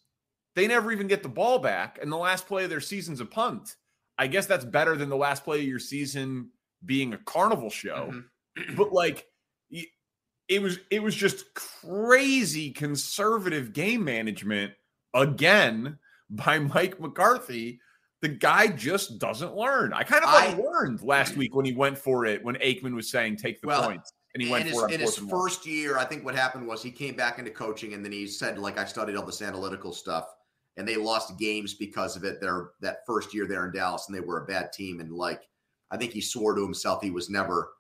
they 0.55 0.67
never 0.67 0.93
even 0.93 1.07
get 1.07 1.23
the 1.23 1.29
ball 1.29 1.59
back. 1.59 1.99
And 2.01 2.11
the 2.11 2.17
last 2.17 2.47
play 2.47 2.65
of 2.65 2.71
their 2.71 2.81
season's 2.81 3.21
a 3.21 3.27
punt. 3.27 3.77
I 4.19 4.27
guess 4.27 4.47
that's 4.47 4.65
better 4.65 4.97
than 4.97 5.09
the 5.09 5.17
last 5.17 5.45
play 5.45 5.61
of 5.61 5.67
your 5.67 5.79
season 5.79 6.51
being 6.85 7.13
a 7.13 7.19
carnival 7.19 7.71
show. 7.71 8.11
Mm-hmm. 8.59 8.75
but 8.77 8.93
like 8.93 9.27
it 10.49 10.63
was 10.63 10.79
it 10.91 11.03
was 11.03 11.15
just 11.15 11.55
crazy 11.55 12.71
conservative 12.71 13.73
game 13.73 14.05
management 14.05 14.73
again 15.15 15.99
by 16.31 16.59
Mike 16.59 17.01
McCarthy. 17.01 17.81
The 18.23 18.29
guy 18.29 18.69
just 18.69 19.19
doesn't 19.19 19.55
learn. 19.55 19.93
I 19.93 20.03
kind 20.03 20.25
of 20.25 20.33
like 20.33 20.55
I, 20.55 20.59
learned 20.59 21.03
last 21.03 21.37
week 21.37 21.55
when 21.55 21.65
he 21.65 21.73
went 21.73 21.99
for 21.99 22.25
it 22.25 22.43
when 22.43 22.55
Aikman 22.57 22.95
was 22.95 23.11
saying 23.11 23.37
take 23.37 23.61
the 23.61 23.69
well, 23.69 23.85
points 23.85 24.13
and 24.37 24.43
he 24.43 24.51
went 24.51 24.67
in 24.67 24.75
for 24.75 24.87
his, 24.87 24.95
in 24.95 25.01
his 25.01 25.17
first 25.17 25.65
year. 25.65 25.97
I 25.97 26.05
think 26.05 26.23
what 26.23 26.35
happened 26.35 26.67
was 26.67 26.83
he 26.83 26.91
came 26.91 27.17
back 27.17 27.39
into 27.39 27.51
coaching 27.51 27.95
and 27.95 28.05
then 28.05 28.13
he 28.13 28.27
said 28.27 28.59
like 28.59 28.79
I 28.79 28.85
studied 28.85 29.17
all 29.17 29.25
this 29.25 29.41
analytical 29.41 29.93
stuff 29.93 30.27
and 30.77 30.87
they 30.87 30.97
lost 30.97 31.39
games 31.39 31.73
because 31.73 32.17
of 32.17 32.25
it. 32.25 32.39
Their 32.39 32.71
that 32.83 33.07
first 33.07 33.33
year 33.33 33.47
there 33.47 33.65
in 33.65 33.73
Dallas 33.73 34.09
and 34.09 34.15
they 34.15 34.21
were 34.21 34.43
a 34.43 34.47
bad 34.47 34.75
team 34.75 35.01
and 35.01 35.11
like 35.11 35.49
I 35.91 35.97
think 35.97 36.13
he 36.13 36.21
swore 36.21 36.55
to 36.55 36.63
himself 36.63 37.03
he 37.03 37.11
was 37.11 37.31
never 37.31 37.73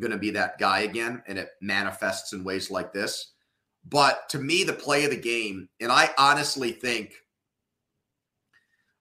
going 0.00 0.10
to 0.10 0.16
be 0.16 0.30
that 0.30 0.58
guy 0.58 0.80
again 0.80 1.22
and 1.28 1.38
it 1.38 1.50
manifests 1.60 2.32
in 2.32 2.44
ways 2.44 2.70
like 2.70 2.92
this. 2.92 3.32
But 3.86 4.26
to 4.30 4.38
me, 4.38 4.64
the 4.64 4.72
play 4.72 5.04
of 5.04 5.10
the 5.10 5.16
game, 5.18 5.68
and 5.78 5.92
I 5.92 6.08
honestly 6.16 6.72
think, 6.72 7.12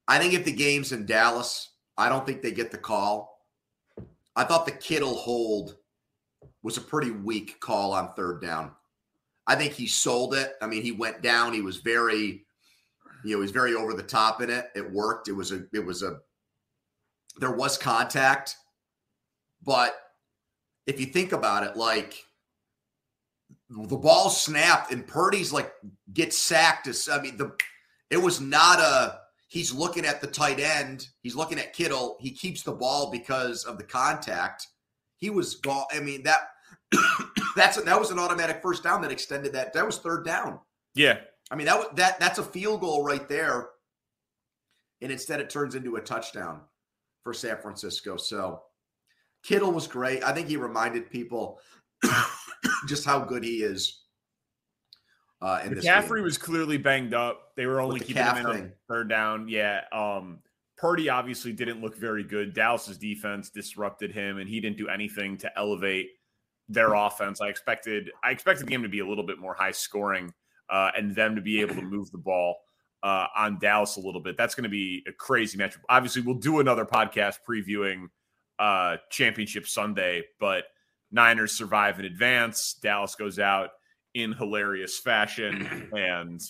I 0.09 0.19
think 0.19 0.33
if 0.33 0.43
the 0.43 0.51
game's 0.51 0.91
in 0.91 1.05
Dallas, 1.05 1.69
I 1.97 2.09
don't 2.09 2.25
think 2.25 2.41
they 2.41 2.51
get 2.51 2.69
the 2.69 2.77
call. 2.77 3.39
I 4.35 4.43
thought 4.43 4.65
the 4.65 4.73
Kittle 4.73 5.15
hold 5.15 5.77
was 6.63 6.77
a 6.77 6.81
pretty 6.81 7.11
weak 7.11 7.59
call 7.59 7.93
on 7.93 8.13
third 8.13 8.41
down. 8.41 8.71
I 9.45 9.55
think 9.55 9.73
he 9.73 9.87
sold 9.87 10.33
it. 10.33 10.53
I 10.61 10.67
mean, 10.67 10.81
he 10.81 10.93
went 10.93 11.21
down. 11.21 11.53
He 11.53 11.61
was 11.61 11.77
very, 11.77 12.45
you 13.23 13.31
know, 13.31 13.37
he 13.37 13.41
was 13.41 13.51
very 13.51 13.75
over 13.75 13.93
the 13.93 14.01
top 14.01 14.41
in 14.41 14.49
it. 14.49 14.69
It 14.73 14.89
worked. 14.89 15.27
It 15.27 15.33
was 15.33 15.51
a, 15.51 15.65
it 15.73 15.85
was 15.85 16.01
a, 16.01 16.19
there 17.37 17.51
was 17.51 17.77
contact, 17.77 18.55
but 19.63 19.95
if 20.85 20.99
you 20.99 21.07
think 21.07 21.31
about 21.31 21.63
it, 21.63 21.75
like 21.75 22.23
the 23.69 23.97
ball 23.97 24.29
snapped 24.29 24.91
and 24.91 25.07
Purdy's 25.07 25.51
like 25.51 25.73
gets 26.13 26.37
sacked. 26.37 26.87
I 27.11 27.21
mean, 27.21 27.37
the 27.37 27.55
it 28.09 28.17
was 28.17 28.39
not 28.39 28.79
a 28.79 29.19
he's 29.47 29.73
looking 29.73 30.05
at 30.05 30.21
the 30.21 30.27
tight 30.27 30.59
end, 30.59 31.07
he's 31.21 31.35
looking 31.35 31.59
at 31.59 31.73
Kittle, 31.73 32.17
he 32.19 32.31
keeps 32.31 32.61
the 32.61 32.71
ball 32.71 33.09
because 33.11 33.65
of 33.65 33.77
the 33.77 33.83
contact. 33.83 34.67
He 35.17 35.29
was 35.29 35.55
gone. 35.55 35.85
I 35.91 35.99
mean, 35.99 36.23
that 36.23 36.39
that's 37.55 37.81
that 37.81 37.99
was 37.99 38.11
an 38.11 38.19
automatic 38.19 38.61
first 38.61 38.83
down 38.83 39.01
that 39.01 39.11
extended 39.11 39.53
that. 39.53 39.73
That 39.73 39.85
was 39.85 39.97
third 39.97 40.25
down. 40.25 40.59
Yeah. 40.95 41.19
I 41.51 41.55
mean, 41.55 41.65
that 41.67 41.95
that 41.95 42.19
that's 42.19 42.39
a 42.39 42.43
field 42.43 42.81
goal 42.81 43.03
right 43.03 43.27
there. 43.27 43.69
And 45.01 45.11
instead 45.11 45.39
it 45.39 45.49
turns 45.49 45.75
into 45.75 45.97
a 45.97 46.01
touchdown 46.01 46.61
for 47.23 47.33
San 47.33 47.57
Francisco. 47.57 48.17
So 48.17 48.61
Kittle 49.43 49.71
was 49.71 49.87
great. 49.87 50.23
I 50.23 50.33
think 50.33 50.47
he 50.47 50.57
reminded 50.57 51.09
people 51.09 51.59
just 52.87 53.05
how 53.05 53.19
good 53.19 53.43
he 53.43 53.57
is. 53.57 53.99
Uh, 55.41 55.61
in 55.65 55.73
McCaffrey 55.73 56.23
was 56.23 56.37
clearly 56.37 56.77
banged 56.77 57.13
up. 57.13 57.51
They 57.57 57.65
were 57.65 57.81
only 57.81 57.99
the 57.99 58.05
keeping 58.05 58.23
him 58.23 58.37
in 58.37 58.45
on 58.45 58.71
third 58.87 59.09
down. 59.09 59.49
Yeah. 59.49 59.81
Um, 59.91 60.39
Purdy 60.77 61.09
obviously 61.09 61.51
didn't 61.51 61.81
look 61.81 61.97
very 61.97 62.23
good. 62.23 62.53
Dallas's 62.53 62.97
defense 62.97 63.49
disrupted 63.49 64.11
him, 64.11 64.37
and 64.37 64.49
he 64.49 64.61
didn't 64.61 64.77
do 64.77 64.87
anything 64.87 65.37
to 65.39 65.51
elevate 65.57 66.11
their 66.69 66.93
offense. 66.93 67.41
I 67.41 67.47
expected 67.47 68.09
I 68.23 68.31
expected 68.31 68.65
the 68.65 68.71
game 68.71 68.83
to 68.83 68.89
be 68.89 68.99
a 68.99 69.07
little 69.07 69.25
bit 69.25 69.39
more 69.39 69.53
high 69.53 69.71
scoring 69.71 70.33
uh, 70.69 70.91
and 70.95 71.15
them 71.15 71.35
to 71.35 71.41
be 71.41 71.61
able 71.61 71.75
to 71.75 71.81
move 71.83 72.11
the 72.11 72.17
ball 72.17 72.57
uh, 73.03 73.27
on 73.35 73.59
Dallas 73.59 73.97
a 73.97 73.99
little 73.99 74.21
bit. 74.21 74.37
That's 74.37 74.55
going 74.55 74.63
to 74.63 74.69
be 74.69 75.03
a 75.07 75.11
crazy 75.11 75.57
matchup. 75.57 75.79
Obviously, 75.89 76.21
we'll 76.21 76.35
do 76.35 76.59
another 76.59 76.85
podcast 76.85 77.39
previewing 77.47 78.07
uh, 78.59 78.97
championship 79.09 79.67
Sunday, 79.67 80.23
but 80.39 80.65
Niners 81.11 81.51
survive 81.51 81.99
in 81.99 82.05
advance. 82.05 82.75
Dallas 82.81 83.15
goes 83.15 83.39
out 83.39 83.71
in 84.13 84.33
hilarious 84.33 84.99
fashion, 84.99 85.89
and 85.95 86.41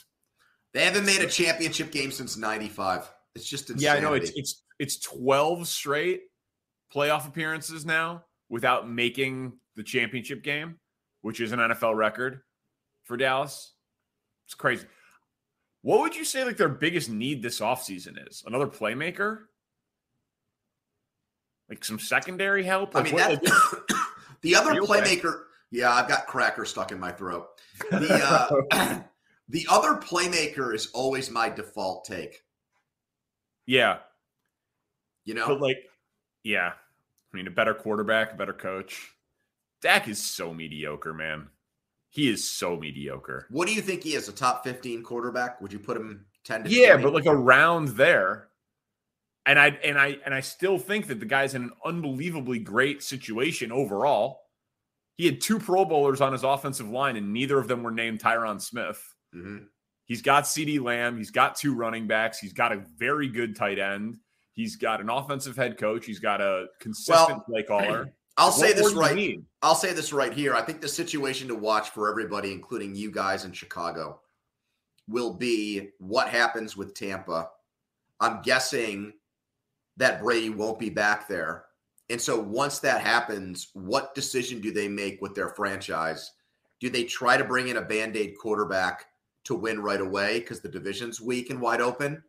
they 0.73 0.85
haven't 0.85 1.05
made 1.05 1.21
a 1.21 1.27
championship 1.27 1.91
game 1.91 2.11
since 2.11 2.37
'95. 2.37 3.09
It's 3.35 3.49
just 3.49 3.69
insanity. 3.69 3.85
yeah, 3.85 3.93
I 3.93 3.99
know 3.99 4.13
it's 4.13 4.31
it's 4.35 4.63
it's 4.79 4.99
12 4.99 5.67
straight 5.67 6.21
playoff 6.93 7.27
appearances 7.27 7.85
now 7.85 8.23
without 8.49 8.89
making 8.89 9.53
the 9.75 9.83
championship 9.83 10.43
game, 10.43 10.79
which 11.21 11.39
is 11.39 11.51
an 11.51 11.59
NFL 11.59 11.95
record 11.95 12.41
for 13.03 13.17
Dallas. 13.17 13.73
It's 14.45 14.53
crazy. 14.53 14.87
What 15.81 15.99
would 15.99 16.15
you 16.15 16.23
say 16.25 16.45
like 16.45 16.57
their 16.57 16.69
biggest 16.69 17.09
need 17.09 17.41
this 17.41 17.59
offseason 17.59 18.27
is? 18.27 18.43
Another 18.45 18.67
playmaker? 18.67 19.41
Like 21.69 21.83
some 21.83 21.99
secondary 21.99 22.63
help? 22.63 22.95
Like 22.95 23.05
I 23.05 23.05
mean, 23.07 23.15
what, 23.15 23.43
like, 23.43 23.99
the 24.41 24.55
other 24.55 24.73
playmaker. 24.81 25.25
Okay? 25.25 25.43
Yeah, 25.71 25.91
I've 25.91 26.07
got 26.07 26.27
cracker 26.27 26.65
stuck 26.65 26.91
in 26.91 26.99
my 26.99 27.11
throat. 27.11 27.47
The 27.89 28.63
uh, 28.71 28.99
the 29.49 29.67
other 29.69 29.95
playmaker 29.95 30.73
is 30.73 30.91
always 30.93 31.29
my 31.31 31.49
default 31.49 32.05
take. 32.05 32.43
Yeah, 33.65 33.99
you 35.25 35.33
know, 35.33 35.47
but 35.47 35.61
like, 35.61 35.77
yeah, 36.43 36.73
I 37.33 37.37
mean, 37.37 37.47
a 37.47 37.51
better 37.51 37.73
quarterback, 37.73 38.33
a 38.33 38.35
better 38.35 38.53
coach. 38.53 39.13
Dak 39.83 40.07
is 40.07 40.17
so 40.17 40.53
mediocre, 40.53 41.13
man. 41.13 41.49
He 42.09 42.29
is 42.29 42.49
so 42.49 42.77
mediocre. 42.77 43.47
What 43.49 43.67
do 43.67 43.73
you 43.73 43.81
think 43.81 44.03
he 44.03 44.15
is? 44.15 44.29
A 44.29 44.31
top 44.31 44.63
15 44.63 45.03
quarterback? 45.03 45.59
Would 45.61 45.73
you 45.73 45.79
put 45.79 45.97
him 45.97 46.25
10 46.45 46.63
to 46.63 46.69
Yeah, 46.69 46.93
20? 46.93 47.03
but 47.03 47.13
like 47.13 47.25
around 47.25 47.89
there. 47.89 48.47
And 49.45 49.59
I 49.59 49.77
and 49.83 49.99
I 49.99 50.17
and 50.23 50.33
I 50.33 50.39
still 50.39 50.79
think 50.79 51.07
that 51.07 51.19
the 51.19 51.25
guy's 51.25 51.53
in 51.53 51.63
an 51.63 51.71
unbelievably 51.83 52.59
great 52.59 53.03
situation 53.03 53.73
overall. 53.73 54.39
He 55.17 55.25
had 55.25 55.41
two 55.41 55.59
Pro 55.59 55.83
Bowlers 55.83 56.21
on 56.21 56.31
his 56.31 56.43
offensive 56.43 56.89
line, 56.89 57.17
and 57.17 57.33
neither 57.33 57.59
of 57.59 57.67
them 57.67 57.83
were 57.83 57.91
named 57.91 58.21
Tyron 58.21 58.61
Smith. 58.61 59.03
Mm-hmm. 59.35 59.65
He's 60.05 60.21
got 60.21 60.45
CeeDee 60.45 60.81
Lamb. 60.81 61.17
He's 61.17 61.29
got 61.29 61.57
two 61.57 61.75
running 61.75 62.07
backs. 62.07 62.39
He's 62.39 62.53
got 62.53 62.71
a 62.71 62.85
very 62.97 63.27
good 63.27 63.53
tight 63.53 63.79
end. 63.79 64.17
He's 64.53 64.77
got 64.77 65.01
an 65.01 65.09
offensive 65.09 65.57
head 65.57 65.77
coach. 65.77 66.05
He's 66.05 66.19
got 66.19 66.39
a 66.39 66.67
consistent 66.79 67.39
well, 67.39 67.45
play 67.49 67.63
caller. 67.63 68.13
I'll 68.37 68.51
say 68.51 68.73
this 68.73 68.93
right. 68.93 69.39
I'll 69.61 69.75
say 69.75 69.93
this 69.93 70.11
right 70.11 70.33
here. 70.33 70.55
I 70.55 70.61
think 70.61 70.81
the 70.81 70.87
situation 70.87 71.47
to 71.49 71.55
watch 71.55 71.91
for 71.91 72.09
everybody, 72.09 72.51
including 72.51 72.95
you 72.95 73.11
guys 73.11 73.45
in 73.45 73.51
Chicago, 73.51 74.19
will 75.07 75.33
be 75.33 75.89
what 75.99 76.29
happens 76.29 76.75
with 76.75 76.93
Tampa. 76.93 77.49
I'm 78.19 78.41
guessing 78.41 79.13
that 79.97 80.21
Brady 80.21 80.49
won't 80.49 80.79
be 80.79 80.89
back 80.89 81.27
there. 81.27 81.65
And 82.09 82.19
so 82.19 82.39
once 82.39 82.79
that 82.79 83.01
happens, 83.01 83.69
what 83.73 84.15
decision 84.15 84.59
do 84.61 84.71
they 84.71 84.87
make 84.87 85.21
with 85.21 85.35
their 85.35 85.49
franchise? 85.49 86.31
Do 86.79 86.89
they 86.89 87.03
try 87.03 87.37
to 87.37 87.43
bring 87.43 87.67
in 87.67 87.77
a 87.77 87.81
band 87.81 88.17
aid 88.17 88.35
quarterback 88.39 89.05
to 89.45 89.55
win 89.55 89.81
right 89.81 90.01
away 90.01 90.39
because 90.39 90.59
the 90.59 90.69
division's 90.69 91.21
weak 91.21 91.49
and 91.49 91.61
wide 91.61 91.81
open? 91.81 92.23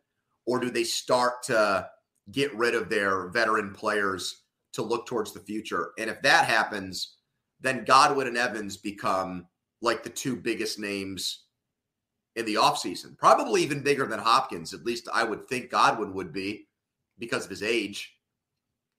Or 0.45 0.59
do 0.59 0.69
they 0.69 0.83
start 0.83 1.43
to 1.43 1.89
get 2.31 2.55
rid 2.55 2.75
of 2.75 2.89
their 2.89 3.29
veteran 3.29 3.73
players 3.73 4.43
to 4.75 4.83
look 4.83 5.05
towards 5.05 5.33
the 5.33 5.39
future. 5.39 5.91
And 5.97 6.09
if 6.09 6.21
that 6.21 6.45
happens, 6.45 7.17
then 7.59 7.85
Godwin 7.85 8.27
and 8.27 8.37
Evans 8.37 8.77
become 8.77 9.47
like 9.81 10.03
the 10.03 10.09
two 10.09 10.35
biggest 10.35 10.79
names 10.79 11.45
in 12.35 12.45
the 12.45 12.55
offseason. 12.55 13.17
Probably 13.17 13.61
even 13.63 13.81
bigger 13.81 14.05
than 14.05 14.19
Hopkins. 14.19 14.73
At 14.73 14.85
least 14.85 15.07
I 15.13 15.23
would 15.23 15.47
think 15.47 15.71
Godwin 15.71 16.13
would 16.13 16.33
be 16.33 16.67
because 17.17 17.45
of 17.45 17.49
his 17.49 17.63
age. 17.63 18.13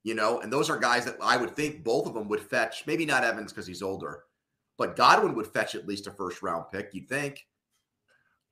You 0.04 0.14
know, 0.14 0.40
and 0.40 0.52
those 0.52 0.70
are 0.70 0.78
guys 0.78 1.04
that 1.04 1.16
I 1.20 1.36
would 1.36 1.56
think 1.56 1.82
both 1.82 2.06
of 2.06 2.14
them 2.14 2.28
would 2.28 2.40
fetch, 2.40 2.84
maybe 2.86 3.04
not 3.04 3.24
Evans 3.24 3.52
because 3.52 3.66
he's 3.66 3.82
older, 3.82 4.22
but 4.78 4.94
Godwin 4.94 5.34
would 5.34 5.48
fetch 5.48 5.74
at 5.74 5.88
least 5.88 6.06
a 6.06 6.12
first 6.12 6.42
round 6.42 6.66
pick, 6.70 6.90
you'd 6.92 7.08
think. 7.08 7.44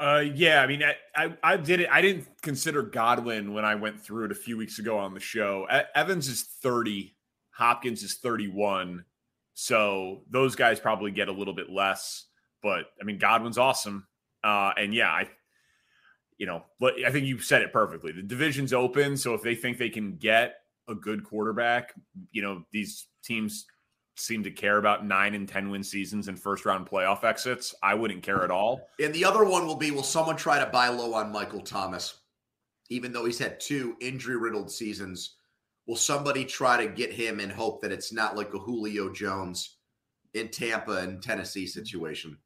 Uh, 0.00 0.25
yeah, 0.35 0.61
I 0.61 0.66
mean, 0.66 0.83
I, 0.83 0.95
I, 1.14 1.37
I 1.45 1.57
did 1.57 1.81
it. 1.81 1.88
I 1.90 2.02
didn't 2.02 2.26
consider 2.43 2.83
Godwin 2.83 3.54
when 3.54 3.64
I 3.64 3.76
went 3.76 4.00
through 4.00 4.25
it 4.25 4.33
a 4.33 4.35
few 4.35 4.57
weeks 4.57 4.81
ago 4.81 4.99
on 4.99 5.14
the 5.14 5.21
show. 5.21 5.69
Evans 5.95 6.26
is 6.26 6.43
30, 6.43 7.13
Hopkins 7.56 8.02
is 8.02 8.14
31. 8.14 9.04
So 9.54 10.23
those 10.30 10.56
guys 10.56 10.80
probably 10.80 11.11
get 11.11 11.28
a 11.28 11.32
little 11.32 11.54
bit 11.54 11.70
less. 11.70 12.26
But 12.62 12.87
I 13.00 13.04
mean, 13.04 13.18
Godwin's 13.18 13.58
awesome. 13.58 14.06
Uh, 14.42 14.73
and 14.76 14.92
yeah, 14.92 15.11
I, 15.11 15.28
you 16.37 16.46
know, 16.46 16.64
I 16.82 17.11
think 17.11 17.26
you 17.26 17.38
said 17.38 17.62
it 17.62 17.73
perfectly. 17.73 18.12
The 18.12 18.23
division's 18.23 18.73
open. 18.73 19.16
So 19.16 19.34
if 19.34 19.42
they 19.42 19.54
think 19.54 19.78
they 19.78 19.88
can 19.88 20.16
get 20.16 20.56
a 20.88 20.94
good 20.94 21.25
quarterback, 21.25 21.94
you 22.32 22.42
know, 22.42 22.64
these 22.73 23.06
teams 23.23 23.66
seem 24.16 24.42
to 24.44 24.50
care 24.50 24.78
about 24.78 25.06
nine 25.06 25.34
and 25.34 25.49
10 25.49 25.70
win 25.70 25.82
seasons 25.82 26.28
and 26.28 26.38
first 26.38 26.64
round 26.64 26.88
playoff 26.88 27.25
exits. 27.25 27.75
I 27.82 27.94
wouldn't 27.94 28.23
care 28.23 28.44
at 28.44 28.50
all. 28.50 28.88
And 29.00 29.14
the 29.14 29.25
other 29.25 29.44
one 29.44 29.66
will 29.66 29.76
be 29.76 29.90
will 29.90 30.02
someone 30.02 30.37
try 30.37 30.58
to 30.58 30.70
buy 30.70 30.88
low 30.88 31.14
on 31.14 31.32
Michael 31.32 31.61
Thomas, 31.61 32.20
even 32.90 33.12
though 33.12 33.25
he's 33.25 33.38
had 33.38 33.61
two 33.61 33.96
injury 34.00 34.37
riddled 34.37 34.70
seasons? 34.70 35.37
Will 35.87 35.97
somebody 35.97 36.45
try 36.45 36.83
to 36.83 36.91
get 36.91 37.12
him 37.12 37.41
and 37.41 37.53
hope 37.53 37.83
that 37.83 37.93
it's 37.93 38.12
not 38.12 38.37
like 38.37 38.55
a 38.55 38.59
Julio 38.59 39.12
Jones 39.12 39.76
in 40.33 40.49
Tampa 40.49 40.99
and 40.99 41.23
Tennessee 41.23 41.67
situation? 41.67 42.38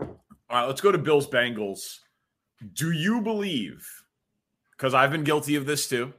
All 0.00 0.16
right, 0.50 0.66
let's 0.66 0.80
go 0.80 0.92
to 0.92 0.98
Bills 0.98 1.26
Bengals. 1.26 1.98
Do 2.72 2.92
you 2.92 3.20
believe? 3.20 3.86
Because 4.76 4.94
I've 4.94 5.10
been 5.10 5.24
guilty 5.24 5.56
of 5.56 5.66
this 5.66 5.88
too. 5.88 6.12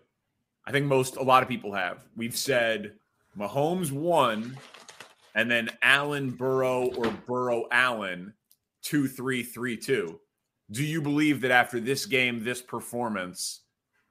I 0.66 0.72
think 0.72 0.86
most, 0.86 1.18
a 1.18 1.24
lot 1.24 1.44
of 1.44 1.50
people 1.50 1.74
have. 1.74 2.06
We've 2.16 2.36
said 2.36 2.94
Mahomes 3.38 3.92
won, 3.92 4.58
and 5.36 5.50
then 5.50 5.70
Allen 5.82 6.32
Burrow 6.32 6.92
or 6.96 7.12
Burrow 7.28 7.66
Allen, 7.72 8.34
two, 8.82 9.08
three, 9.08 9.44
three, 9.44 9.78
two. 9.78 10.20
Do 10.72 10.84
you 10.84 11.02
believe 11.02 11.42
that 11.42 11.52
after 11.52 11.80
this 11.80 12.06
game, 12.06 12.44
this 12.44 12.62
performance, 12.62 13.62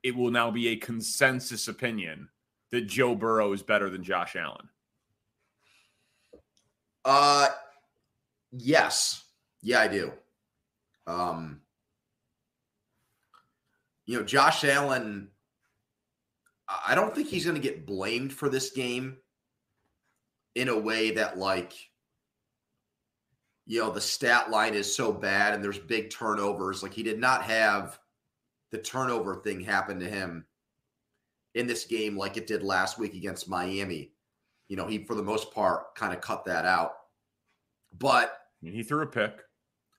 it 0.05 0.15
will 0.15 0.31
now 0.31 0.51
be 0.51 0.69
a 0.69 0.77
consensus 0.77 1.67
opinion 1.67 2.29
that 2.71 2.83
Joe 2.83 3.15
Burrow 3.15 3.53
is 3.55 3.63
better 3.63 3.89
than 3.89 4.05
Josh 4.05 4.37
Allen? 4.37 4.69
Uh, 7.07 7.49
yes. 8.53 9.25
Yeah, 9.63 9.81
I 9.81 9.89
do. 9.89 10.13
Um, 11.07 11.63
you 14.05 14.19
know, 14.19 14.25
Josh 14.25 14.63
Allen, 14.65 15.29
I 16.87 16.95
don't 16.95 17.15
think 17.15 17.29
he's 17.29 17.45
going 17.45 17.57
to 17.57 17.63
get 17.63 17.87
blamed 17.87 18.33
for 18.33 18.51
this 18.51 18.73
game 18.73 19.17
in 20.55 20.69
a 20.69 20.79
way 20.79 21.13
that, 21.13 21.39
like, 21.39 21.73
you 23.67 23.81
know, 23.81 23.91
the 23.91 24.01
stat 24.03 24.51
line 24.51 24.75
is 24.75 24.95
so 24.95 25.13
bad 25.13 25.55
and 25.55 25.65
there's 25.65 25.79
big 25.79 26.11
turnovers. 26.11 26.83
Like, 26.83 26.93
he 26.93 27.03
did 27.03 27.19
not 27.19 27.45
have 27.45 27.99
the 28.75 28.81
turnover 28.81 29.37
thing 29.37 29.61
happen 29.61 30.01
to 30.01 30.09
him 30.09 30.45
in 31.55 31.69
this 31.69 31.85
game 31.85 32.19
like 32.19 32.37
it 32.37 32.49
did 32.49 32.65
last 32.65 32.99
week 32.99 33.15
against 33.15 33.49
Miami. 33.49 34.11
You 34.67 34.75
know, 34.75 34.89
he, 34.89 35.05
for 35.05 35.15
the 35.15 35.23
most 35.23 35.55
part, 35.55 35.95
kind 35.95 36.13
of 36.13 36.21
cut 36.21 36.45
that 36.47 36.65
out. 36.65 36.95
But 37.97 38.37
he 38.61 38.83
threw 38.83 39.03
a 39.03 39.07
pick. 39.07 39.43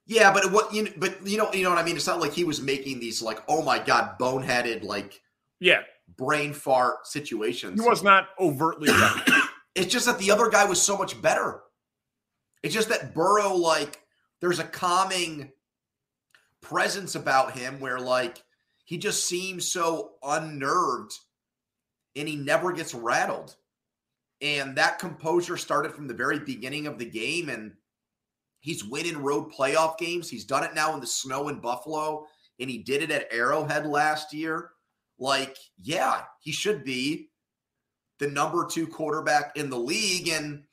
Yeah, 0.04 0.30
but 0.30 0.52
what 0.52 0.74
you 0.74 0.82
know, 0.82 0.90
but 0.98 1.26
you 1.26 1.38
know 1.38 1.50
you 1.54 1.64
know 1.64 1.70
what 1.70 1.78
I 1.78 1.84
mean. 1.84 1.96
It's 1.96 2.06
not 2.06 2.20
like 2.20 2.34
he 2.34 2.44
was 2.44 2.60
making 2.60 3.00
these 3.00 3.22
like 3.22 3.42
oh 3.48 3.62
my 3.62 3.78
god 3.78 4.18
boneheaded 4.20 4.84
like 4.84 5.22
yeah 5.58 5.80
brain 6.18 6.52
fart 6.52 7.06
situations. 7.06 7.80
He 7.80 7.88
was 7.88 8.02
not 8.02 8.28
overtly. 8.38 8.90
it's 9.74 9.90
just 9.90 10.04
that 10.04 10.18
the 10.18 10.30
other 10.30 10.50
guy 10.50 10.66
was 10.66 10.82
so 10.82 10.98
much 10.98 11.20
better. 11.22 11.62
It's 12.62 12.74
just 12.74 12.90
that 12.90 13.14
Burrow 13.14 13.54
like 13.54 14.02
there's 14.42 14.58
a 14.58 14.64
calming 14.64 15.50
presence 16.60 17.14
about 17.14 17.56
him 17.56 17.80
where 17.80 17.98
like 17.98 18.42
he 18.86 18.96
just 18.96 19.26
seems 19.26 19.70
so 19.70 20.12
unnerved 20.22 21.12
and 22.16 22.26
he 22.26 22.36
never 22.36 22.72
gets 22.72 22.94
rattled. 22.94 23.54
And 24.40 24.76
that 24.76 24.98
composure 24.98 25.58
started 25.58 25.92
from 25.92 26.08
the 26.08 26.14
very 26.14 26.38
beginning 26.38 26.86
of 26.86 26.98
the 26.98 27.04
game 27.04 27.50
and 27.50 27.72
He's 28.66 28.82
winning 28.82 29.18
road 29.18 29.52
playoff 29.52 29.96
games. 29.96 30.28
He's 30.28 30.44
done 30.44 30.64
it 30.64 30.74
now 30.74 30.92
in 30.92 30.98
the 30.98 31.06
snow 31.06 31.46
in 31.46 31.60
Buffalo, 31.60 32.26
and 32.58 32.68
he 32.68 32.78
did 32.78 33.00
it 33.00 33.12
at 33.12 33.32
Arrowhead 33.32 33.86
last 33.86 34.34
year. 34.34 34.70
Like, 35.20 35.56
yeah, 35.80 36.22
he 36.40 36.50
should 36.50 36.82
be 36.82 37.28
the 38.18 38.26
number 38.26 38.66
two 38.66 38.88
quarterback 38.88 39.56
in 39.56 39.70
the 39.70 39.78
league. 39.78 40.26
And 40.26 40.64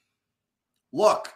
look, 0.91 1.31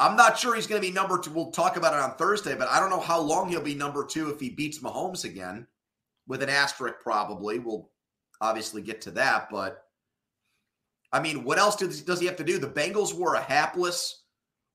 I'm 0.00 0.16
not 0.16 0.38
sure 0.38 0.54
he's 0.54 0.66
going 0.66 0.80
to 0.80 0.88
be 0.88 0.92
number 0.92 1.18
two. 1.18 1.30
We'll 1.30 1.50
talk 1.50 1.76
about 1.76 1.92
it 1.92 2.00
on 2.00 2.16
Thursday, 2.16 2.54
but 2.56 2.68
I 2.68 2.80
don't 2.80 2.88
know 2.88 3.00
how 3.00 3.20
long 3.20 3.50
he'll 3.50 3.60
be 3.60 3.74
number 3.74 4.02
two 4.02 4.30
if 4.30 4.40
he 4.40 4.48
beats 4.48 4.78
Mahomes 4.78 5.26
again, 5.26 5.66
with 6.26 6.42
an 6.42 6.48
asterisk 6.48 6.96
probably. 7.02 7.58
We'll 7.58 7.90
obviously 8.40 8.80
get 8.80 9.02
to 9.02 9.10
that, 9.12 9.48
but 9.50 9.84
I 11.12 11.20
mean, 11.20 11.44
what 11.44 11.58
else 11.58 11.76
does, 11.76 12.00
does 12.00 12.18
he 12.18 12.26
have 12.26 12.36
to 12.36 12.44
do? 12.44 12.58
The 12.58 12.66
Bengals 12.66 13.12
were 13.12 13.34
a 13.34 13.42
hapless 13.42 14.22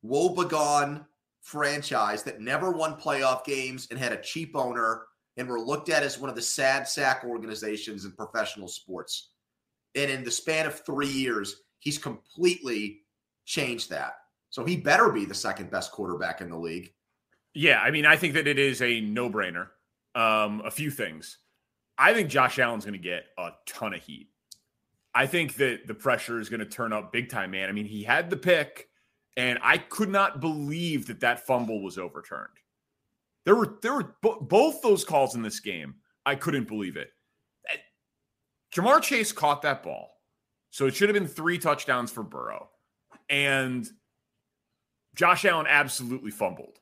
woebegone 0.06 1.06
franchise 1.42 2.22
that 2.24 2.42
never 2.42 2.72
won 2.72 2.96
playoff 2.96 3.46
games 3.46 3.88
and 3.90 3.98
had 3.98 4.12
a 4.12 4.22
cheap 4.22 4.56
owner 4.56 5.06
and 5.38 5.48
were 5.48 5.60
looked 5.60 5.90
at 5.90 6.04
as 6.04 6.20
one 6.20 6.30
of 6.30 6.36
the 6.36 6.42
sad 6.42 6.88
sack 6.88 7.24
organizations 7.26 8.06
in 8.06 8.12
professional 8.12 8.68
sports. 8.68 9.32
And 9.96 10.12
in 10.12 10.24
the 10.24 10.32
span 10.32 10.68
of 10.68 10.86
three 10.86 11.10
years, 11.10 11.64
he's 11.80 11.98
completely 11.98 13.02
changed 13.46 13.90
that. 13.90 14.14
So 14.56 14.64
he 14.64 14.78
better 14.78 15.10
be 15.10 15.26
the 15.26 15.34
second 15.34 15.70
best 15.70 15.92
quarterback 15.92 16.40
in 16.40 16.50
the 16.50 16.58
league. 16.58 16.94
Yeah, 17.54 17.82
I 17.82 17.92
mean, 17.92 18.06
I 18.06 18.16
think 18.16 18.36
that 18.36 18.48
it 18.48 18.58
is 18.58 18.82
a 18.82 19.02
no 19.02 19.30
brainer. 19.30 19.68
Um, 20.16 20.62
a 20.64 20.72
few 20.72 20.90
things. 20.90 21.40
I 21.98 22.14
think 22.14 22.30
Josh 22.30 22.58
Allen's 22.58 22.86
going 22.86 22.94
to 22.94 22.98
get 22.98 23.26
a 23.38 23.50
ton 23.66 23.94
of 23.94 24.02
heat. 24.02 24.30
I 25.14 25.26
think 25.26 25.56
that 25.56 25.88
the 25.88 25.94
pressure 25.94 26.40
is 26.40 26.48
going 26.48 26.62
to 26.62 26.66
turn 26.66 26.94
up 26.94 27.12
big 27.12 27.28
time, 27.28 27.52
man. 27.52 27.68
I 27.68 27.74
mean, 27.74 27.86
he 27.86 28.02
had 28.02 28.30
the 28.30 28.38
pick 28.38 28.88
and 29.36 29.60
I 29.62 29.78
could 29.78 30.08
not 30.08 30.40
believe 30.40 31.06
that 31.08 31.20
that 31.20 31.46
fumble 31.46 31.82
was 31.82 31.98
overturned. 31.98 32.48
There 33.44 33.58
were 33.58 33.78
there 33.82 33.96
were 33.96 34.16
b- 34.22 34.38
both 34.40 34.82
those 34.82 35.04
calls 35.04 35.36
in 35.36 35.42
this 35.42 35.60
game. 35.60 35.96
I 36.26 36.36
couldn't 36.36 36.70
believe 36.70 36.96
it. 36.96 37.10
Ja'Marr 38.74 39.02
Chase 39.02 39.34
caught 39.34 39.64
that 39.64 39.84
ball, 39.84 40.12
so 40.70 40.86
it 40.86 40.96
should 40.96 41.10
have 41.10 41.14
been 41.14 41.28
three 41.28 41.58
touchdowns 41.58 42.10
for 42.10 42.24
Burrow, 42.24 42.70
and 43.30 43.86
Josh 45.16 45.46
Allen 45.46 45.66
absolutely 45.68 46.32
fumbled 46.32 46.80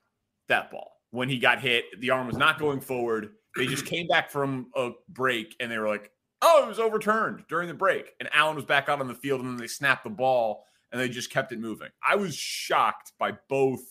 that 0.50 0.72
ball 0.72 0.92
when 1.12 1.30
he 1.30 1.38
got 1.38 1.62
hit. 1.62 1.86
The 2.00 2.10
arm 2.10 2.28
was 2.28 2.38
not 2.38 2.60
going 2.60 2.82
forward. 2.82 3.32
They 3.56 3.68
just 3.68 3.86
came 3.86 4.08
back 4.08 4.32
from 4.32 4.68
a 4.76 4.92
break 5.10 5.56
and 5.60 5.72
they 5.72 5.78
were 5.78 5.88
like, 5.88 6.12
"Oh, 6.42 6.64
it 6.64 6.68
was 6.68 6.80
overturned 6.80 7.46
during 7.48 7.68
the 7.68 7.74
break," 7.74 8.14
and 8.20 8.28
Allen 8.34 8.56
was 8.56 8.66
back 8.66 8.90
out 8.90 9.00
on 9.00 9.08
the 9.08 9.14
field, 9.14 9.42
and 9.42 9.50
then 9.50 9.58
they 9.58 9.68
snapped 9.68 10.04
the 10.04 10.10
ball 10.10 10.66
and 10.92 11.00
they 11.00 11.10
just 11.10 11.32
kept 11.32 11.52
it 11.52 11.60
moving. 11.60 11.90
I 12.08 12.16
was 12.16 12.36
shocked 12.36 13.14
by 13.20 13.34
both 13.50 13.82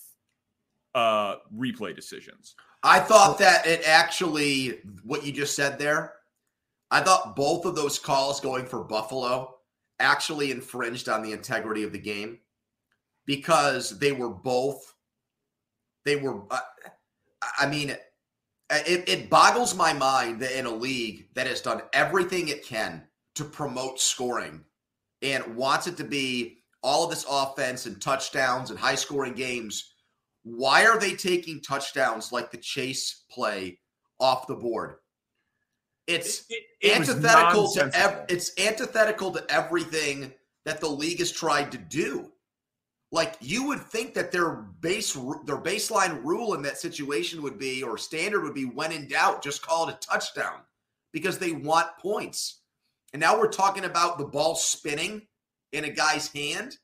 uh, 0.94 1.36
replay 1.54 1.94
decisions. 1.94 2.54
I 2.82 3.00
thought 3.00 3.38
that 3.38 3.66
it 3.66 3.82
actually, 3.86 4.80
what 5.04 5.24
you 5.24 5.32
just 5.32 5.54
said 5.54 5.78
there, 5.78 6.14
I 6.90 7.00
thought 7.00 7.36
both 7.36 7.64
of 7.64 7.74
those 7.74 7.98
calls 7.98 8.40
going 8.40 8.66
for 8.66 8.84
Buffalo 8.84 9.56
actually 9.98 10.50
infringed 10.50 11.08
on 11.08 11.22
the 11.22 11.32
integrity 11.32 11.84
of 11.84 11.92
the 11.92 11.98
game 11.98 12.38
because 13.32 13.98
they 13.98 14.12
were 14.12 14.28
both, 14.28 14.94
they 16.04 16.16
were, 16.16 16.42
uh, 16.50 16.60
I 17.58 17.66
mean, 17.66 17.88
it, 17.88 19.08
it 19.08 19.30
boggles 19.30 19.74
my 19.74 19.94
mind 19.94 20.40
that 20.40 20.58
in 20.58 20.66
a 20.66 20.70
league 20.70 21.28
that 21.32 21.46
has 21.46 21.62
done 21.62 21.80
everything 21.94 22.48
it 22.48 22.62
can 22.62 23.04
to 23.36 23.44
promote 23.44 23.98
scoring 23.98 24.62
and 25.22 25.56
wants 25.56 25.86
it 25.86 25.96
to 25.96 26.04
be 26.04 26.58
all 26.82 27.04
of 27.04 27.10
this 27.10 27.24
offense 27.26 27.86
and 27.86 28.02
touchdowns 28.02 28.68
and 28.68 28.78
high 28.78 28.94
scoring 28.94 29.32
games, 29.32 29.94
why 30.42 30.84
are 30.84 31.00
they 31.00 31.14
taking 31.14 31.62
touchdowns 31.62 32.32
like 32.32 32.50
the 32.50 32.58
chase 32.58 33.24
play 33.30 33.78
off 34.20 34.46
the 34.46 34.54
board? 34.54 34.96
It's 36.06 36.44
it, 36.50 36.64
it, 36.82 36.88
it 36.90 36.96
antithetical 36.96 37.72
to 37.72 37.90
ev- 37.94 38.26
it's 38.28 38.52
antithetical 38.58 39.30
to 39.30 39.46
everything 39.48 40.34
that 40.66 40.80
the 40.80 40.88
league 40.88 41.20
has 41.20 41.32
tried 41.32 41.72
to 41.72 41.78
do. 41.78 42.31
Like 43.12 43.36
you 43.40 43.68
would 43.68 43.80
think 43.80 44.14
that 44.14 44.32
their 44.32 44.50
base 44.50 45.12
their 45.12 45.58
baseline 45.58 46.24
rule 46.24 46.54
in 46.54 46.62
that 46.62 46.78
situation 46.78 47.42
would 47.42 47.58
be 47.58 47.82
or 47.82 47.98
standard 47.98 48.42
would 48.42 48.54
be 48.54 48.64
when 48.64 48.90
in 48.90 49.06
doubt 49.06 49.44
just 49.44 49.64
call 49.64 49.86
it 49.86 49.94
a 49.94 49.98
touchdown 49.98 50.60
because 51.12 51.38
they 51.38 51.52
want 51.52 51.98
points. 51.98 52.62
And 53.12 53.20
now 53.20 53.38
we're 53.38 53.52
talking 53.52 53.84
about 53.84 54.16
the 54.16 54.24
ball 54.24 54.54
spinning 54.54 55.26
in 55.72 55.84
a 55.84 55.90
guy's 55.90 56.28
hand. 56.28 56.78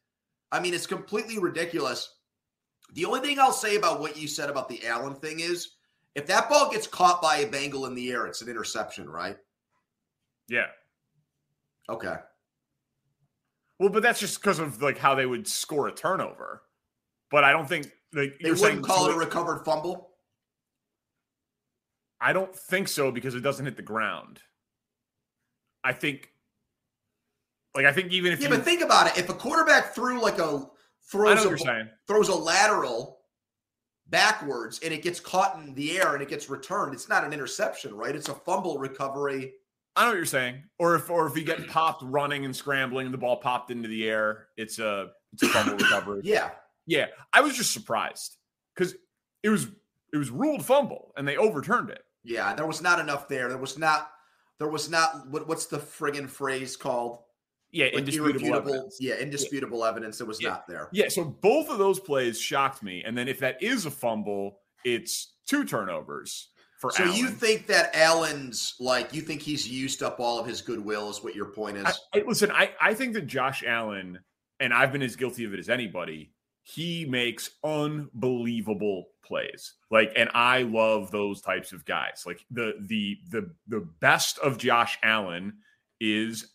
I 0.52 0.60
mean, 0.60 0.74
it's 0.74 0.86
completely 0.86 1.38
ridiculous. 1.38 2.14
The 2.92 3.06
only 3.06 3.20
thing 3.20 3.38
I'll 3.38 3.50
say 3.52 3.76
about 3.76 4.00
what 4.00 4.18
you 4.18 4.28
said 4.28 4.50
about 4.50 4.68
the 4.68 4.86
Allen 4.86 5.14
thing 5.14 5.40
is 5.40 5.76
if 6.14 6.26
that 6.26 6.50
ball 6.50 6.70
gets 6.70 6.86
caught 6.86 7.22
by 7.22 7.38
a 7.38 7.46
Bengal 7.46 7.86
in 7.86 7.94
the 7.94 8.10
air, 8.10 8.26
it's 8.26 8.42
an 8.42 8.48
interception, 8.48 9.08
right? 9.08 9.38
Yeah. 10.48 10.66
Okay. 11.88 12.16
Well, 13.78 13.90
but 13.90 14.02
that's 14.02 14.20
just 14.20 14.40
because 14.40 14.58
of 14.58 14.82
like 14.82 14.98
how 14.98 15.14
they 15.14 15.26
would 15.26 15.46
score 15.46 15.88
a 15.88 15.92
turnover. 15.92 16.62
But 17.30 17.44
I 17.44 17.52
don't 17.52 17.68
think 17.68 17.90
like 18.12 18.38
they 18.42 18.52
wouldn't 18.52 18.84
call 18.84 19.08
it 19.08 19.14
a 19.14 19.18
recovered 19.18 19.64
fumble. 19.64 20.10
I 22.20 22.32
don't 22.32 22.54
think 22.54 22.88
so 22.88 23.12
because 23.12 23.34
it 23.34 23.40
doesn't 23.40 23.64
hit 23.64 23.76
the 23.76 23.82
ground. 23.82 24.40
I 25.84 25.92
think 25.92 26.30
like 27.74 27.86
I 27.86 27.92
think 27.92 28.12
even 28.12 28.32
if 28.32 28.40
yeah, 28.40 28.48
you, 28.48 28.56
but 28.56 28.64
think 28.64 28.82
about 28.82 29.06
it. 29.06 29.18
If 29.18 29.28
a 29.28 29.34
quarterback 29.34 29.94
threw 29.94 30.20
like 30.20 30.38
a 30.38 30.66
throws 31.10 31.44
a, 31.44 31.88
throws 32.06 32.28
a 32.28 32.34
lateral 32.34 33.18
backwards 34.08 34.80
and 34.82 34.92
it 34.92 35.02
gets 35.02 35.20
caught 35.20 35.56
in 35.56 35.74
the 35.74 35.98
air 35.98 36.14
and 36.14 36.22
it 36.22 36.28
gets 36.28 36.50
returned, 36.50 36.94
it's 36.94 37.08
not 37.08 37.24
an 37.24 37.32
interception, 37.32 37.94
right? 37.94 38.16
It's 38.16 38.28
a 38.28 38.34
fumble 38.34 38.78
recovery. 38.78 39.52
I 39.98 40.02
know 40.02 40.10
what 40.10 40.16
you're 40.16 40.24
saying. 40.26 40.62
Or 40.78 40.94
if 40.94 41.10
or 41.10 41.26
if 41.26 41.34
he 41.34 41.42
get 41.42 41.66
popped 41.68 42.02
running 42.04 42.44
and 42.44 42.54
scrambling 42.54 43.06
and 43.06 43.12
the 43.14 43.18
ball 43.18 43.36
popped 43.36 43.70
into 43.72 43.88
the 43.88 44.08
air, 44.08 44.46
it's 44.56 44.78
a 44.78 45.08
it's 45.32 45.42
a 45.42 45.48
fumble 45.48 45.76
recovery. 45.84 46.20
Yeah. 46.24 46.50
Yeah. 46.86 47.06
I 47.32 47.40
was 47.40 47.56
just 47.56 47.72
surprised 47.72 48.36
because 48.74 48.94
it 49.42 49.48
was 49.48 49.66
it 50.12 50.16
was 50.16 50.30
ruled 50.30 50.64
fumble 50.64 51.12
and 51.16 51.26
they 51.26 51.36
overturned 51.36 51.90
it. 51.90 52.02
Yeah, 52.24 52.54
there 52.54 52.66
was 52.66 52.80
not 52.80 53.00
enough 53.00 53.26
there. 53.28 53.48
There 53.48 53.58
was 53.58 53.76
not 53.76 54.10
there 54.58 54.68
was 54.68 54.88
not 54.88 55.28
what, 55.30 55.48
what's 55.48 55.66
the 55.66 55.78
friggin' 55.78 56.28
phrase 56.28 56.76
called? 56.76 57.18
Yeah, 57.70 57.86
Like 57.86 57.94
indisputable 57.94 58.54
evidence. 58.54 58.98
Yeah, 59.00 59.16
indisputable 59.16 59.84
evidence. 59.84 60.20
It 60.20 60.26
was 60.26 60.40
Yeah. 60.40 60.50
not 60.50 60.68
there. 60.68 60.88
Yeah, 60.92 61.08
so 61.08 61.24
both 61.24 61.68
of 61.68 61.78
those 61.78 62.00
plays 62.00 62.40
shocked 62.40 62.82
me. 62.82 63.02
And 63.04 63.18
then 63.18 63.28
if 63.28 63.40
that 63.40 63.62
is 63.62 63.84
a 63.84 63.90
fumble, 63.90 64.60
it's 64.84 65.34
two 65.46 65.64
turnovers 65.64 66.48
for 66.78 66.90
So 66.92 67.04
you 67.04 67.28
think 67.28 67.66
that 67.66 67.94
Allen's 67.94 68.74
like 68.80 69.12
you 69.12 69.20
think 69.20 69.42
he's 69.42 69.68
used 69.68 70.02
up 70.02 70.20
all 70.20 70.38
of 70.38 70.46
his 70.46 70.62
goodwill 70.62 71.10
is 71.10 71.22
what 71.22 71.34
your 71.34 71.46
point 71.46 71.76
is? 71.76 71.84
I, 71.84 72.18
I- 72.20 72.24
listen, 72.26 72.50
I, 72.52 72.70
I 72.80 72.94
think 72.94 73.14
that 73.14 73.26
Josh 73.26 73.62
Allen, 73.66 74.18
and 74.60 74.72
I've 74.72 74.92
been 74.92 75.02
as 75.02 75.16
guilty 75.16 75.44
of 75.44 75.52
it 75.52 75.58
as 75.60 75.68
anybody, 75.68 76.32
he 76.62 77.04
makes 77.06 77.50
unbelievable 77.64 79.06
plays. 79.24 79.74
Like, 79.90 80.12
and 80.16 80.30
I 80.34 80.62
love 80.62 81.10
those 81.10 81.40
types 81.40 81.72
of 81.72 81.84
guys. 81.84 82.22
Like 82.26 82.44
the 82.50 82.74
the 82.86 83.18
the 83.30 83.50
the 83.66 83.80
best 84.00 84.38
of 84.38 84.56
Josh 84.58 84.98
Allen 85.02 85.54
is 86.00 86.52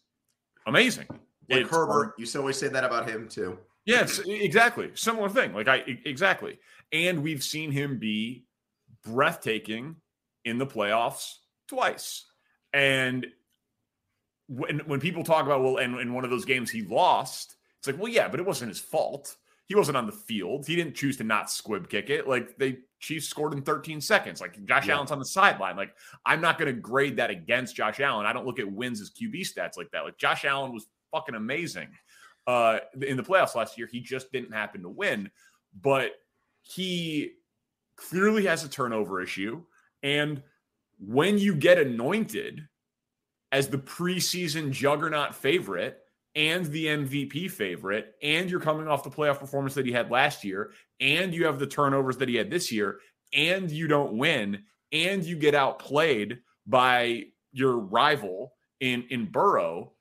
amazing. 0.65 1.07
like 1.49 1.61
It's- 1.61 1.69
Herbert, 1.69 2.13
you 2.17 2.25
always 2.39 2.57
say 2.57 2.69
that 2.69 2.83
about 2.83 3.09
him 3.09 3.27
too. 3.27 3.57
Yes, 3.85 4.19
exactly. 4.19 4.91
Similar 4.95 5.27
thing. 5.27 5.51
Like 5.53 5.67
I 5.67 5.83
exactly. 6.05 6.59
And 6.93 7.21
we've 7.21 7.43
seen 7.43 7.69
him 7.71 7.99
be 7.99 8.45
breathtaking 9.03 9.97
in 10.45 10.57
the 10.57 10.67
playoffs 10.67 11.35
twice. 11.67 12.25
And 12.73 13.27
when 14.47 14.79
when 14.79 14.99
people 14.99 15.23
talk 15.23 15.45
about 15.45 15.63
well, 15.63 15.77
and 15.77 15.99
in 15.99 16.13
one 16.13 16.23
of 16.23 16.29
those 16.29 16.45
games 16.45 16.69
he 16.69 16.81
lost, 16.83 17.55
it's 17.79 17.87
like, 17.87 17.97
well, 17.97 18.11
yeah, 18.11 18.27
but 18.27 18.39
it 18.39 18.45
wasn't 18.45 18.69
his 18.69 18.79
fault. 18.79 19.35
He 19.65 19.75
wasn't 19.75 19.97
on 19.97 20.05
the 20.05 20.11
field. 20.11 20.67
He 20.67 20.75
didn't 20.75 20.95
choose 20.95 21.17
to 21.17 21.23
not 21.23 21.49
squib 21.49 21.89
kick 21.89 22.09
it. 22.09 22.27
Like 22.27 22.57
they 22.57 22.79
Chiefs 22.99 23.27
scored 23.27 23.53
in 23.53 23.61
13 23.61 24.01
seconds. 24.01 24.41
Like 24.41 24.63
Josh 24.65 24.87
Yeah. 24.87 24.95
Allen's 24.95 25.11
on 25.11 25.19
the 25.19 25.25
sideline. 25.25 25.75
Like 25.77 25.93
I'm 26.25 26.41
not 26.41 26.57
going 26.57 26.73
to 26.73 26.79
grade 26.79 27.17
that 27.17 27.29
against 27.29 27.75
Josh 27.75 27.99
Allen. 27.99 28.25
I 28.25 28.33
don't 28.33 28.45
look 28.45 28.59
at 28.59 28.71
wins 28.71 29.01
as 29.01 29.11
QB 29.11 29.41
stats 29.41 29.77
like 29.77 29.91
that. 29.91 30.03
Like 30.03 30.17
Josh 30.17 30.45
Allen 30.45 30.73
was 30.73 30.87
fucking 31.11 31.35
amazing 31.35 31.89
uh, 32.47 32.79
in 33.01 33.17
the 33.17 33.23
playoffs 33.23 33.55
last 33.55 33.77
year. 33.77 33.87
He 33.91 33.99
just 33.99 34.31
didn't 34.31 34.53
happen 34.53 34.83
to 34.83 34.89
win, 34.89 35.31
but 35.81 36.11
he 36.61 37.33
clearly 37.95 38.45
has 38.45 38.63
a 38.63 38.69
turnover 38.69 39.21
issue. 39.21 39.63
And 40.03 40.43
when 40.99 41.37
you 41.37 41.55
get 41.55 41.79
anointed 41.79 42.67
as 43.51 43.69
the 43.69 43.77
preseason 43.77 44.71
juggernaut 44.71 45.33
favorite 45.33 45.99
and 46.35 46.65
the 46.65 46.87
MVP 46.87 47.49
favorite, 47.49 48.13
and 48.21 48.49
you're 48.49 48.59
coming 48.59 48.87
off 48.87 49.03
the 49.03 49.09
playoff 49.09 49.39
performance 49.39 49.75
that 49.75 49.85
he 49.85 49.91
had 49.91 50.11
last 50.11 50.43
year, 50.43 50.71
and 50.99 51.33
you 51.33 51.45
have 51.45 51.59
the 51.59 51.67
turnovers 51.67 52.17
that 52.17 52.29
he 52.29 52.35
had 52.35 52.49
this 52.49 52.71
year, 52.71 52.99
and 53.33 53.71
you 53.71 53.87
don't 53.87 54.17
win, 54.17 54.63
and 54.91 55.23
you 55.23 55.35
get 55.35 55.55
outplayed 55.55 56.39
by 56.65 57.23
your 57.51 57.77
rival 57.77 58.53
in 58.79 59.05
in 59.09 59.25
Burrow, 59.25 59.93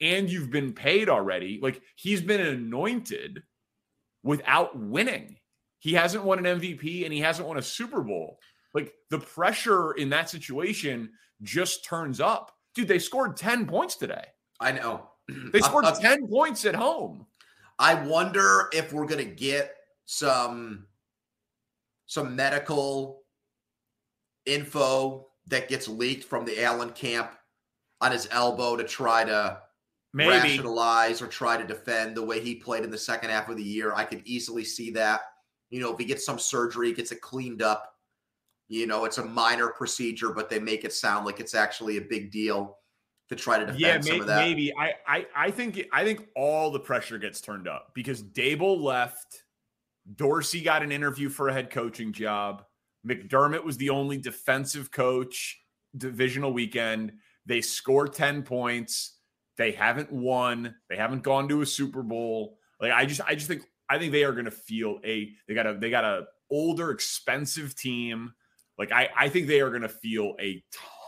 and 0.00 0.30
you've 0.30 0.50
been 0.50 0.72
paid 0.72 1.08
already. 1.08 1.58
Like 1.62 1.80
he's 1.96 2.20
been 2.20 2.40
anointed 2.40 3.42
without 4.22 4.78
winning. 4.78 5.36
He 5.78 5.94
hasn't 5.94 6.24
won 6.24 6.44
an 6.44 6.60
MVP 6.60 7.04
and 7.04 7.12
he 7.12 7.20
hasn't 7.20 7.46
won 7.46 7.56
a 7.56 7.62
Super 7.62 8.02
Bowl. 8.02 8.38
Like 8.74 8.92
the 9.10 9.18
pressure 9.18 9.92
in 9.92 10.10
that 10.10 10.28
situation 10.30 11.10
just 11.42 11.84
turns 11.84 12.20
up. 12.20 12.52
Dude, 12.74 12.88
they 12.88 12.98
scored 12.98 13.36
10 13.36 13.66
points 13.66 13.96
today. 13.96 14.24
I 14.60 14.72
know. 14.72 15.10
They 15.52 15.60
scored 15.60 15.84
Uh, 15.84 15.88
uh, 15.88 16.00
10 16.00 16.26
points 16.28 16.64
at 16.64 16.74
home. 16.74 17.26
I 17.78 17.94
wonder 17.94 18.68
if 18.72 18.92
we're 18.92 19.06
gonna 19.06 19.24
get 19.24 19.74
some 20.06 20.86
some 22.06 22.34
medical 22.34 23.22
info 24.46 25.28
that 25.46 25.68
gets 25.68 25.86
leaked 25.88 26.24
from 26.24 26.44
the 26.44 26.62
Allen 26.62 26.90
camp 26.90 27.32
on 28.00 28.12
his 28.12 28.26
elbow 28.30 28.76
to 28.76 28.84
try 28.84 29.24
to 29.24 29.60
Maybe. 30.14 30.30
rationalize 30.30 31.20
or 31.20 31.26
try 31.26 31.56
to 31.56 31.66
defend 31.66 32.16
the 32.16 32.24
way 32.24 32.40
he 32.40 32.54
played 32.54 32.84
in 32.84 32.90
the 32.90 32.98
second 32.98 33.30
half 33.30 33.48
of 33.48 33.56
the 33.56 33.62
year. 33.62 33.92
I 33.94 34.04
could 34.04 34.22
easily 34.24 34.64
see 34.64 34.90
that. 34.92 35.20
You 35.70 35.80
know, 35.80 35.92
if 35.92 35.98
he 35.98 36.04
gets 36.06 36.24
some 36.24 36.38
surgery, 36.38 36.92
gets 36.94 37.12
it 37.12 37.20
cleaned 37.20 37.60
up, 37.60 37.92
you 38.68 38.86
know, 38.86 39.04
it's 39.04 39.18
a 39.18 39.24
minor 39.24 39.68
procedure, 39.68 40.30
but 40.32 40.48
they 40.50 40.58
make 40.58 40.84
it 40.84 40.92
sound 40.92 41.24
like 41.26 41.40
it's 41.40 41.54
actually 41.54 41.96
a 41.96 42.02
big 42.02 42.30
deal 42.30 42.78
to 43.28 43.36
try 43.36 43.58
to 43.58 43.66
defend 43.66 43.80
Yeah, 43.80 44.00
some 44.00 44.20
of 44.20 44.26
that. 44.26 44.46
maybe. 44.46 44.72
I, 44.76 44.94
I 45.06 45.26
I 45.34 45.50
think 45.50 45.82
I 45.92 46.04
think 46.04 46.26
all 46.36 46.70
the 46.70 46.80
pressure 46.80 47.18
gets 47.18 47.40
turned 47.40 47.68
up 47.68 47.92
because 47.94 48.22
Daboll 48.22 48.80
left. 48.80 49.44
Dorsey 50.14 50.62
got 50.62 50.82
an 50.82 50.90
interview 50.90 51.28
for 51.28 51.48
a 51.48 51.52
head 51.52 51.70
coaching 51.70 52.12
job. 52.12 52.64
McDermott 53.06 53.64
was 53.64 53.76
the 53.76 53.90
only 53.90 54.16
defensive 54.16 54.90
coach 54.90 55.60
divisional 55.96 56.52
weekend. 56.52 57.12
They 57.44 57.60
score 57.60 58.08
10 58.08 58.42
points. 58.42 59.16
They 59.56 59.72
haven't 59.72 60.10
won. 60.12 60.74
They 60.88 60.96
haven't 60.96 61.22
gone 61.22 61.48
to 61.48 61.62
a 61.62 61.66
Super 61.66 62.02
Bowl. 62.02 62.58
Like 62.80 62.92
I 62.92 63.06
just 63.06 63.20
I 63.26 63.34
just 63.34 63.48
think 63.48 63.62
I 63.88 63.98
think 63.98 64.12
they 64.12 64.24
are 64.24 64.32
going 64.32 64.44
to 64.44 64.50
feel 64.50 65.00
a 65.04 65.30
they 65.46 65.54
got 65.54 65.66
a 65.66 65.74
they 65.74 65.90
got 65.90 66.04
a 66.04 66.26
older 66.50 66.90
expensive 66.90 67.74
team. 67.74 68.32
Like 68.78 68.92
I 68.92 69.08
I 69.16 69.28
think 69.28 69.46
they 69.46 69.60
are 69.60 69.70
going 69.70 69.82
to 69.82 69.88
feel 69.88 70.34
a 70.40 70.62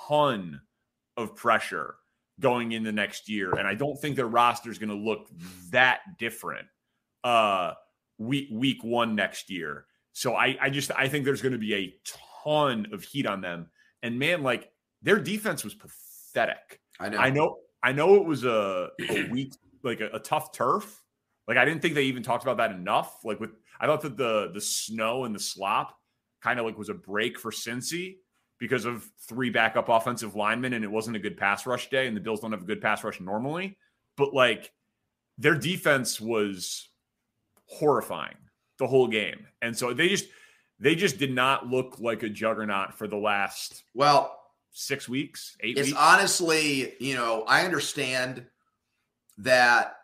ton 0.09 0.61
of 1.16 1.37
pressure 1.37 1.96
going 2.40 2.72
in 2.72 2.83
the 2.83 2.92
next 2.92 3.28
year 3.28 3.52
and 3.52 3.68
I 3.68 3.74
don't 3.74 4.00
think 4.00 4.16
their 4.16 4.26
roster 4.26 4.70
is 4.70 4.78
going 4.78 4.88
to 4.88 4.94
look 4.94 5.28
that 5.70 6.00
different 6.18 6.66
uh 7.22 7.72
week 8.18 8.48
week 8.50 8.83
1 8.83 9.14
next 9.14 9.50
year. 9.50 9.87
So 10.12 10.35
I 10.35 10.56
I 10.61 10.70
just 10.70 10.90
I 10.92 11.09
think 11.09 11.24
there's 11.24 11.42
going 11.42 11.52
to 11.52 11.59
be 11.59 11.74
a 11.74 11.94
ton 12.42 12.87
of 12.92 13.02
heat 13.02 13.26
on 13.26 13.40
them. 13.40 13.70
And 14.02 14.18
man 14.18 14.42
like 14.42 14.70
their 15.02 15.18
defense 15.18 15.64
was 15.64 15.74
pathetic. 15.74 16.80
I 16.98 17.09
know. 17.09 17.18
I 17.18 17.30
know 17.30 17.56
I 17.83 17.92
know 17.92 18.16
it 18.16 18.24
was 18.24 18.44
a, 18.44 18.90
a 19.09 19.28
weak 19.30 19.54
like 19.83 20.00
a, 20.00 20.09
a 20.12 20.18
tough 20.18 20.52
turf. 20.52 21.02
Like 21.48 21.56
I 21.56 21.64
didn't 21.64 21.83
think 21.83 21.94
they 21.94 22.04
even 22.04 22.22
talked 22.22 22.44
about 22.44 22.59
that 22.59 22.70
enough. 22.70 23.24
Like 23.24 23.40
with 23.40 23.50
I 23.80 23.87
thought 23.87 24.02
that 24.02 24.16
the 24.16 24.50
the 24.52 24.61
snow 24.61 25.24
and 25.24 25.35
the 25.35 25.40
slop 25.40 25.96
kind 26.42 26.59
of 26.59 26.66
like 26.66 26.79
was 26.79 26.88
a 26.88 26.94
break 26.94 27.38
for 27.38 27.50
Cincy 27.50 28.16
because 28.59 28.85
of 28.85 29.09
three 29.29 29.50
backup 29.50 29.88
offensive 29.88 30.37
linemen 30.37 30.74
and 30.74 30.85
it 30.85 30.90
wasn't 30.90 31.16
a 31.16 31.20
good 31.20 31.37
pass 31.37 31.66
rush 31.66 31.88
day 31.90 32.07
and 32.07 32.16
the 32.16 32.20
Bills 32.20 32.40
don't 32.40 32.53
have 32.53 32.62
a 32.62 32.66
good 32.66 32.81
pass 32.81 33.03
rush 33.03 33.20
normally. 33.20 33.76
But 34.16 34.35
like 34.35 34.70
their 35.38 35.55
defense 35.55 36.20
was 36.20 36.88
horrifying 37.66 38.37
the 38.79 38.87
whole 38.87 39.09
game. 39.09 39.46
And 39.62 39.76
so 39.76 39.92
they 39.94 40.09
just 40.09 40.26
they 40.79 40.94
just 40.94 41.18
did 41.18 41.33
not 41.33 41.66
look 41.66 41.98
like 42.00 42.22
a 42.22 42.29
juggernaut 42.29 42.94
for 42.94 43.07
the 43.07 43.16
last 43.16 43.85
Well, 43.94 44.37
six 44.72 45.09
weeks, 45.09 45.57
eight 45.61 45.79
it's 45.79 45.88
weeks. 45.88 45.98
honestly, 45.98 46.94
you 47.00 47.14
know, 47.14 47.44
I 47.46 47.64
understand 47.64 48.46
that 49.38 49.96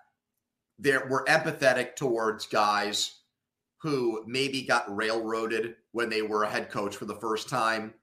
there 0.79 1.07
we're 1.11 1.25
empathetic 1.25 1.97
towards 1.97 2.47
guys 2.47 3.21
who 3.79 4.25
maybe 4.27 4.63
got 4.63 4.95
railroaded 4.95 5.77
when 5.97 6.11
they 6.11 6.21
were 6.21 6.43
a 6.43 6.51
head 6.51 6.69
coach 6.69 6.95
for 6.95 7.07
the 7.07 7.15
first 7.15 7.49
time. 7.49 7.95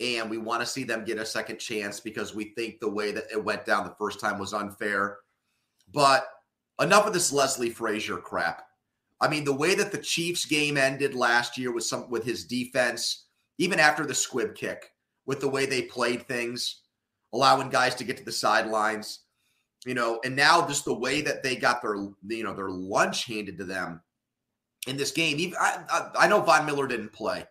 And 0.00 0.28
we 0.28 0.36
want 0.36 0.60
to 0.60 0.66
see 0.66 0.84
them 0.84 1.02
get 1.02 1.16
a 1.16 1.24
second 1.24 1.60
chance 1.60 1.98
because 1.98 2.34
we 2.34 2.52
think 2.54 2.78
the 2.78 2.90
way 2.90 3.10
that 3.10 3.24
it 3.32 3.42
went 3.42 3.64
down 3.64 3.84
the 3.84 3.94
first 3.98 4.20
time 4.20 4.38
was 4.38 4.52
unfair. 4.52 5.16
But 5.94 6.26
enough 6.78 7.06
of 7.06 7.14
this 7.14 7.32
Leslie 7.32 7.70
Frazier 7.70 8.18
crap. 8.18 8.64
I 9.18 9.28
mean, 9.28 9.44
the 9.44 9.56
way 9.56 9.74
that 9.74 9.92
the 9.92 9.96
Chiefs 9.96 10.44
game 10.44 10.76
ended 10.76 11.14
last 11.14 11.56
year 11.56 11.72
with 11.72 11.84
some 11.84 12.10
with 12.10 12.22
his 12.22 12.44
defense, 12.44 13.28
even 13.56 13.80
after 13.80 14.04
the 14.04 14.14
squib 14.14 14.54
kick, 14.54 14.90
with 15.24 15.40
the 15.40 15.48
way 15.48 15.64
they 15.64 15.82
played 15.82 16.28
things, 16.28 16.82
allowing 17.32 17.70
guys 17.70 17.94
to 17.94 18.04
get 18.04 18.18
to 18.18 18.24
the 18.24 18.32
sidelines, 18.32 19.20
you 19.86 19.94
know, 19.94 20.20
and 20.22 20.36
now 20.36 20.66
just 20.66 20.84
the 20.84 20.92
way 20.92 21.22
that 21.22 21.42
they 21.42 21.56
got 21.56 21.80
their 21.80 21.94
you 21.94 22.44
know 22.44 22.52
their 22.52 22.68
lunch 22.68 23.24
handed 23.24 23.56
to 23.56 23.64
them 23.64 24.02
in 24.86 24.96
this 24.96 25.10
game. 25.10 25.38
Even 25.38 25.56
I, 25.60 25.82
I, 25.90 26.10
I 26.20 26.28
know 26.28 26.40
Von 26.40 26.66
Miller 26.66 26.86
didn't 26.86 27.12
play, 27.12 27.44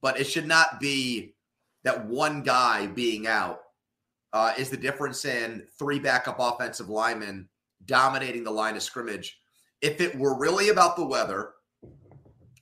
but 0.00 0.18
it 0.18 0.24
should 0.24 0.46
not 0.46 0.80
be 0.80 1.34
that 1.84 2.06
one 2.06 2.42
guy 2.42 2.86
being 2.86 3.26
out 3.26 3.60
uh, 4.32 4.52
is 4.56 4.70
the 4.70 4.76
difference 4.76 5.24
in 5.24 5.66
three 5.78 5.98
backup 5.98 6.36
offensive 6.38 6.88
linemen 6.88 7.48
dominating 7.86 8.44
the 8.44 8.50
line 8.50 8.76
of 8.76 8.82
scrimmage. 8.82 9.38
If 9.80 10.00
it 10.00 10.16
were 10.16 10.38
really 10.38 10.68
about 10.68 10.96
the 10.96 11.04
weather, 11.04 11.52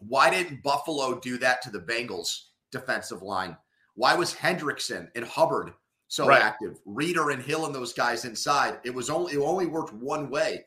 why 0.01 0.31
didn't 0.31 0.63
Buffalo 0.63 1.19
do 1.19 1.37
that 1.39 1.61
to 1.63 1.71
the 1.71 1.81
Bengals 1.81 2.51
defensive 2.71 3.23
line? 3.23 3.57
Why 3.95 4.15
was 4.15 4.33
Hendrickson 4.33 5.09
and 5.17 5.25
Hubbard 5.25 5.73
so 6.07 6.27
Right. 6.29 6.41
active? 6.41 6.79
Reader 6.87 7.31
and 7.31 7.43
Hill 7.43 7.67
and 7.67 7.75
those 7.75 7.93
guys 7.93 8.25
inside. 8.25 8.79
It 8.85 8.95
was 8.95 9.11
only 9.11 9.35
it 9.35 9.39
only 9.39 9.67
worked 9.67 9.93
one 9.93 10.31
way 10.31 10.65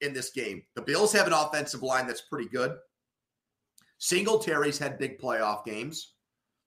in 0.00 0.12
this 0.12 0.30
game. 0.30 0.62
The 0.74 0.82
Bills 0.82 1.12
have 1.12 1.26
an 1.26 1.32
offensive 1.32 1.82
line 1.82 2.06
that's 2.06 2.22
pretty 2.22 2.48
good. 2.48 2.76
Singletary's 3.98 4.78
had 4.78 4.98
big 4.98 5.18
playoff 5.18 5.64
games. 5.64 6.14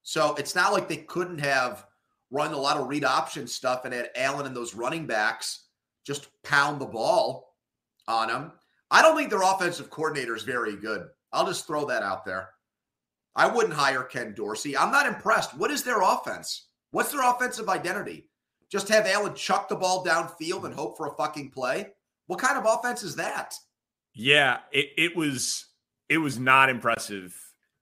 So 0.02 0.34
it's 0.36 0.54
not 0.54 0.72
like 0.72 0.88
they 0.88 0.98
couldn't 0.98 1.38
have 1.38 1.86
run 2.30 2.52
a 2.52 2.58
lot 2.58 2.76
of 2.76 2.88
read 2.88 3.04
option 3.04 3.46
stuff 3.46 3.84
and 3.84 3.94
had 3.94 4.10
Allen 4.16 4.46
and 4.46 4.56
those 4.56 4.74
running 4.74 5.06
backs 5.06 5.66
just 6.06 6.28
pound 6.42 6.80
the 6.80 6.86
ball 6.86 7.54
on 8.08 8.28
them. 8.28 8.52
I 8.90 9.02
don't 9.02 9.16
think 9.16 9.30
their 9.30 9.42
offensive 9.42 9.90
coordinator 9.90 10.34
is 10.34 10.42
very 10.42 10.76
good. 10.76 11.06
I'll 11.32 11.46
just 11.46 11.66
throw 11.66 11.84
that 11.86 12.02
out 12.02 12.24
there. 12.24 12.48
I 13.36 13.46
wouldn't 13.46 13.74
hire 13.74 14.02
Ken 14.02 14.34
Dorsey. 14.34 14.76
I'm 14.76 14.90
not 14.90 15.06
impressed. 15.06 15.56
What 15.56 15.70
is 15.70 15.84
their 15.84 16.02
offense? 16.02 16.68
What's 16.90 17.12
their 17.12 17.28
offensive 17.28 17.68
identity? 17.68 18.28
Just 18.70 18.88
have 18.88 19.06
Allen 19.06 19.34
chuck 19.34 19.68
the 19.68 19.76
ball 19.76 20.04
downfield 20.04 20.64
and 20.64 20.74
hope 20.74 20.96
for 20.96 21.06
a 21.06 21.14
fucking 21.14 21.50
play? 21.50 21.92
What 22.30 22.38
kind 22.38 22.56
of 22.56 22.64
offense 22.64 23.02
is 23.02 23.16
that? 23.16 23.56
Yeah, 24.14 24.58
it, 24.70 24.90
it 24.96 25.16
was 25.16 25.66
it 26.08 26.18
was 26.18 26.38
not 26.38 26.70
impressive 26.70 27.36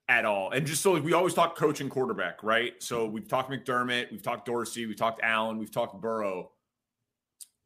at 0.07 0.25
all. 0.25 0.49
And 0.49 0.65
just 0.65 0.81
so 0.81 0.93
like 0.93 1.03
we 1.03 1.13
always 1.13 1.35
talk 1.35 1.55
coach 1.55 1.81
and 1.81 1.91
quarterback, 1.91 2.41
right? 2.41 2.73
So 2.79 3.05
we've 3.05 3.27
talked 3.27 3.51
McDermott, 3.51 4.11
we've 4.11 4.23
talked 4.23 4.47
Dorsey, 4.47 4.87
we've 4.87 4.97
talked 4.97 5.21
Allen, 5.21 5.59
we've 5.59 5.71
talked 5.71 6.01
Burrow. 6.01 6.49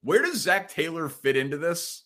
Where 0.02 0.24
does 0.24 0.41
Zac 0.41 0.67
Taylor 0.67 1.08
fit 1.08 1.38
into 1.38 1.56
this? 1.56 2.04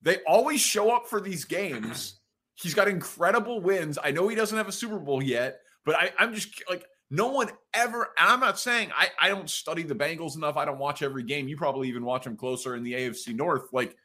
They 0.00 0.18
always 0.28 0.60
show 0.60 0.94
up 0.94 1.08
for 1.08 1.20
these 1.20 1.44
games. 1.44 2.20
He's 2.54 2.72
got 2.72 2.86
incredible 2.86 3.60
wins. 3.60 3.98
I 4.00 4.12
know 4.12 4.28
he 4.28 4.36
doesn't 4.36 4.56
have 4.56 4.68
a 4.68 4.72
Super 4.72 5.00
Bowl 5.00 5.24
yet, 5.24 5.58
but 5.84 5.96
I, 5.96 6.12
I'm 6.20 6.32
just 6.34 6.62
like 6.70 6.84
no 7.10 7.28
one 7.28 7.50
ever. 7.74 8.10
And 8.18 8.28
I'm 8.28 8.40
not 8.40 8.58
saying 8.58 8.90
I, 8.96 9.08
I 9.20 9.28
don't 9.28 9.50
study 9.50 9.82
the 9.82 9.94
Bengals 9.94 10.36
enough. 10.36 10.56
I 10.56 10.64
don't 10.64 10.78
watch 10.78 11.02
every 11.02 11.22
game. 11.22 11.48
You 11.48 11.56
probably 11.56 11.88
even 11.88 12.04
watch 12.04 12.24
them 12.24 12.36
closer 12.36 12.76
in 12.76 12.82
the 12.82 12.92
AFC 12.92 13.34
North. 13.34 13.72
Like, 13.72 13.96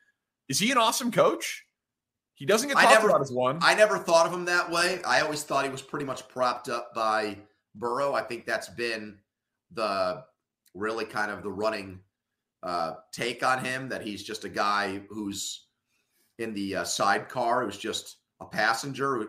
is 0.49 0.59
he 0.59 0.71
an 0.71 0.77
awesome 0.77 1.11
coach? 1.11 1.63
He 2.33 2.45
doesn't 2.45 2.69
get 2.69 2.75
talked 2.75 2.87
I 2.87 2.93
never, 2.93 3.09
about 3.09 3.21
as 3.21 3.31
one. 3.31 3.59
I 3.61 3.75
never 3.75 3.97
thought 3.97 4.25
of 4.25 4.33
him 4.33 4.45
that 4.45 4.71
way. 4.71 4.99
I 5.05 5.21
always 5.21 5.43
thought 5.43 5.65
he 5.65 5.71
was 5.71 5.81
pretty 5.81 6.05
much 6.05 6.27
propped 6.27 6.69
up 6.69 6.93
by 6.93 7.37
Burrow. 7.75 8.13
I 8.13 8.21
think 8.21 8.45
that's 8.45 8.69
been 8.69 9.17
the 9.73 10.23
really 10.73 11.05
kind 11.05 11.31
of 11.31 11.43
the 11.43 11.51
running 11.51 11.99
uh, 12.63 12.93
take 13.11 13.45
on 13.45 13.63
him 13.63 13.89
that 13.89 14.01
he's 14.01 14.23
just 14.23 14.45
a 14.45 14.49
guy 14.49 15.01
who's 15.09 15.67
in 16.39 16.53
the 16.53 16.77
uh, 16.77 16.83
sidecar, 16.83 17.65
who's 17.65 17.77
just 17.77 18.17
a 18.39 18.45
passenger 18.45 19.27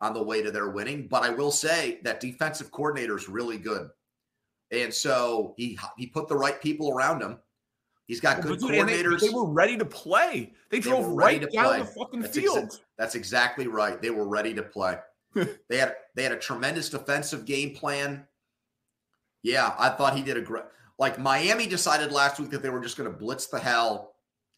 on 0.00 0.14
the 0.14 0.22
way 0.22 0.42
to 0.42 0.50
their 0.50 0.70
winning. 0.70 1.06
But 1.08 1.22
I 1.22 1.30
will 1.30 1.50
say 1.50 2.00
that 2.04 2.20
defensive 2.20 2.70
coordinator 2.70 3.16
is 3.16 3.28
really 3.28 3.58
good, 3.58 3.90
and 4.70 4.92
so 4.92 5.54
he 5.56 5.78
he 5.98 6.06
put 6.06 6.28
the 6.28 6.36
right 6.36 6.60
people 6.60 6.90
around 6.90 7.20
him. 7.20 7.38
He's 8.10 8.18
got 8.18 8.40
good 8.40 8.58
Dude, 8.58 8.72
coordinators. 8.72 9.20
They, 9.20 9.28
they, 9.28 9.32
were 9.32 9.46
ready 9.46 9.76
to 9.76 9.84
play. 9.84 10.52
They, 10.68 10.78
They 10.78 10.80
drove 10.80 11.06
were 11.06 11.14
right 11.14 11.40
down 11.40 11.64
play. 11.64 11.78
the 11.78 11.84
fucking 11.84 12.20
That's 12.22 12.36
field. 12.36 12.58
exa- 12.58 12.80
that's 12.98 13.14
exactly 13.14 13.68
right. 13.68 14.02
They 14.02 14.10
were 14.10 14.26
ready 14.26 14.52
to 14.54 14.64
play. 14.64 14.96
they 15.34 15.76
had 15.76 15.94
they 16.16 16.24
had 16.24 16.32
a 16.32 16.36
tremendous 16.36 16.90
defensive 16.90 17.44
game 17.44 17.72
plan. 17.72 18.26
Yeah, 19.44 19.76
I 19.78 19.90
thought 19.90 20.16
he 20.16 20.24
did 20.24 20.36
a 20.36 20.40
great. 20.40 20.64
Like 20.98 21.20
Miami 21.20 21.68
decided 21.68 22.10
last 22.10 22.40
week 22.40 22.50
that 22.50 22.62
they 22.62 22.68
were 22.68 22.80
just 22.80 22.96
going 22.96 23.08
to 23.08 23.16
blitz 23.16 23.46
the 23.46 23.60
hell 23.60 24.14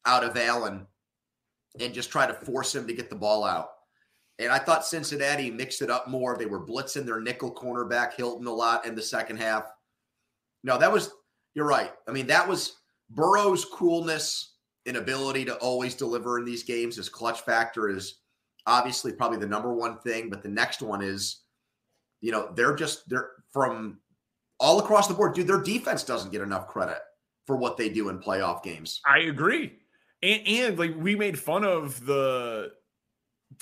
out 0.07 0.25
of 0.25 0.35
Allen 0.39 0.87
and 1.79 1.93
just 1.93 2.11
try 2.11 2.27
to 2.27 2.33
force 2.33 2.75
him 2.75 2.87
to 2.87 2.95
get 2.95 3.11
the 3.11 3.17
ball 3.17 3.45
out. 3.45 3.69
And 4.39 4.51
I 4.51 4.61
thought 4.61 4.87
Cincinnati 4.87 5.51
mixed 5.51 5.83
it 5.83 5.91
up 5.91 6.09
more. 6.09 6.39
They 6.39 6.47
were 6.47 6.67
blitzing 6.67 7.05
their 7.05 7.21
nickel 7.21 7.55
cornerback 7.55 8.15
Hilton 8.15 8.47
a 8.47 8.51
lot 8.51 8.87
in 8.87 8.95
the 8.95 9.03
second 9.03 9.37
half. 9.37 9.65
No, 10.65 10.79
that 10.79 10.91
was 10.91 11.11
you're 11.53 11.67
right. 11.67 11.93
I 12.09 12.13
mean, 12.13 12.29
that 12.29 12.49
was 12.49 12.79
Burrow's 13.15 13.65
coolness 13.65 14.55
and 14.87 14.97
ability 14.97 15.45
to 15.45 15.57
always 15.57 15.95
deliver 15.95 16.39
in 16.39 16.45
these 16.45 16.63
games. 16.63 16.97
His 16.97 17.09
clutch 17.09 17.43
factor 17.43 17.89
is 17.89 18.17
obviously 18.67 19.13
probably 19.13 19.39
the 19.39 19.47
number 19.47 19.73
one 19.73 19.99
thing, 19.99 20.31
but 20.31 20.43
the 20.43 20.49
next 20.49 20.83
one 20.83 21.03
is, 21.03 21.43
you 22.21 22.33
know, 22.33 22.51
they're 22.55 22.75
just 22.75 23.09
they're 23.09 23.31
from 23.53 23.99
all 24.59 24.79
across 24.79 25.09
the 25.09 25.15
board, 25.15 25.35
dude. 25.35 25.47
Their 25.47 25.63
defense 25.63 26.05
doesn't 26.05 26.33
get 26.33 26.41
enough 26.41 26.69
credit 26.69 26.99
for 27.47 27.57
what 27.57 27.77
they 27.77 27.89
do 27.89 28.09
in 28.09 28.19
playoff 28.19 28.63
games. 28.63 29.01
I 29.07 29.21
agree. 29.21 29.79
And, 30.23 30.47
and 30.47 30.79
like 30.79 30.95
we 30.97 31.17
made 31.17 31.39
fun 31.39 31.65
of 31.65 32.05
the 32.07 32.73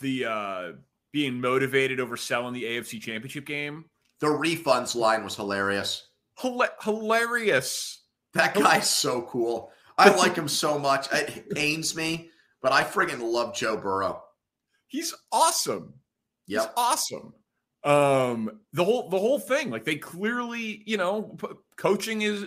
the 0.00 0.24
uh 0.24 0.72
being 1.12 1.40
motivated 1.40 1.98
over 1.98 2.16
selling 2.16 2.54
the 2.54 2.64
AFC 2.64 3.00
championship 3.00 3.44
game. 3.44 3.86
The 4.20 4.28
refunds 4.28 4.94
line 4.94 5.24
was 5.24 5.34
hilarious. 5.34 6.08
Hila- 6.38 6.82
hilarious. 6.82 7.99
That 8.34 8.54
guy's 8.54 8.88
so 8.88 9.22
cool. 9.22 9.72
I 9.98 10.10
like 10.14 10.36
him 10.36 10.48
so 10.48 10.78
much. 10.78 11.08
It 11.12 11.50
pains 11.50 11.94
me, 11.96 12.30
but 12.62 12.72
I 12.72 12.84
friggin' 12.84 13.20
love 13.20 13.54
Joe 13.54 13.76
Burrow. 13.76 14.22
He's 14.86 15.14
awesome. 15.32 15.94
He's 16.46 16.66
awesome. 16.76 17.34
Um, 17.84 18.60
the 18.72 18.84
whole 18.84 19.08
the 19.08 19.18
whole 19.18 19.38
thing, 19.38 19.70
like 19.70 19.84
they 19.84 19.96
clearly, 19.96 20.82
you 20.86 20.96
know, 20.96 21.22
p- 21.22 21.48
coaching 21.76 22.22
is 22.22 22.44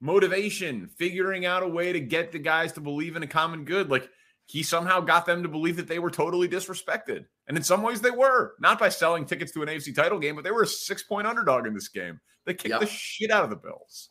motivation, 0.00 0.88
figuring 0.96 1.46
out 1.46 1.62
a 1.62 1.68
way 1.68 1.92
to 1.92 2.00
get 2.00 2.32
the 2.32 2.38
guys 2.38 2.72
to 2.72 2.80
believe 2.80 3.16
in 3.16 3.22
a 3.22 3.26
common 3.26 3.64
good. 3.64 3.90
Like 3.90 4.08
he 4.46 4.62
somehow 4.62 5.00
got 5.00 5.26
them 5.26 5.42
to 5.42 5.48
believe 5.48 5.76
that 5.76 5.88
they 5.88 5.98
were 5.98 6.10
totally 6.10 6.48
disrespected, 6.48 7.26
and 7.48 7.56
in 7.56 7.62
some 7.62 7.82
ways 7.82 8.00
they 8.00 8.10
were. 8.10 8.54
Not 8.60 8.78
by 8.78 8.88
selling 8.88 9.24
tickets 9.24 9.52
to 9.52 9.62
an 9.62 9.68
AFC 9.68 9.94
title 9.94 10.18
game, 10.18 10.34
but 10.36 10.44
they 10.44 10.50
were 10.52 10.62
a 10.62 10.66
six 10.66 11.02
point 11.02 11.26
underdog 11.26 11.66
in 11.66 11.74
this 11.74 11.88
game. 11.88 12.20
They 12.44 12.54
kicked 12.54 12.70
Yep. 12.70 12.80
the 12.80 12.86
shit 12.86 13.30
out 13.30 13.44
of 13.44 13.50
the 13.50 13.56
Bills. 13.56 14.10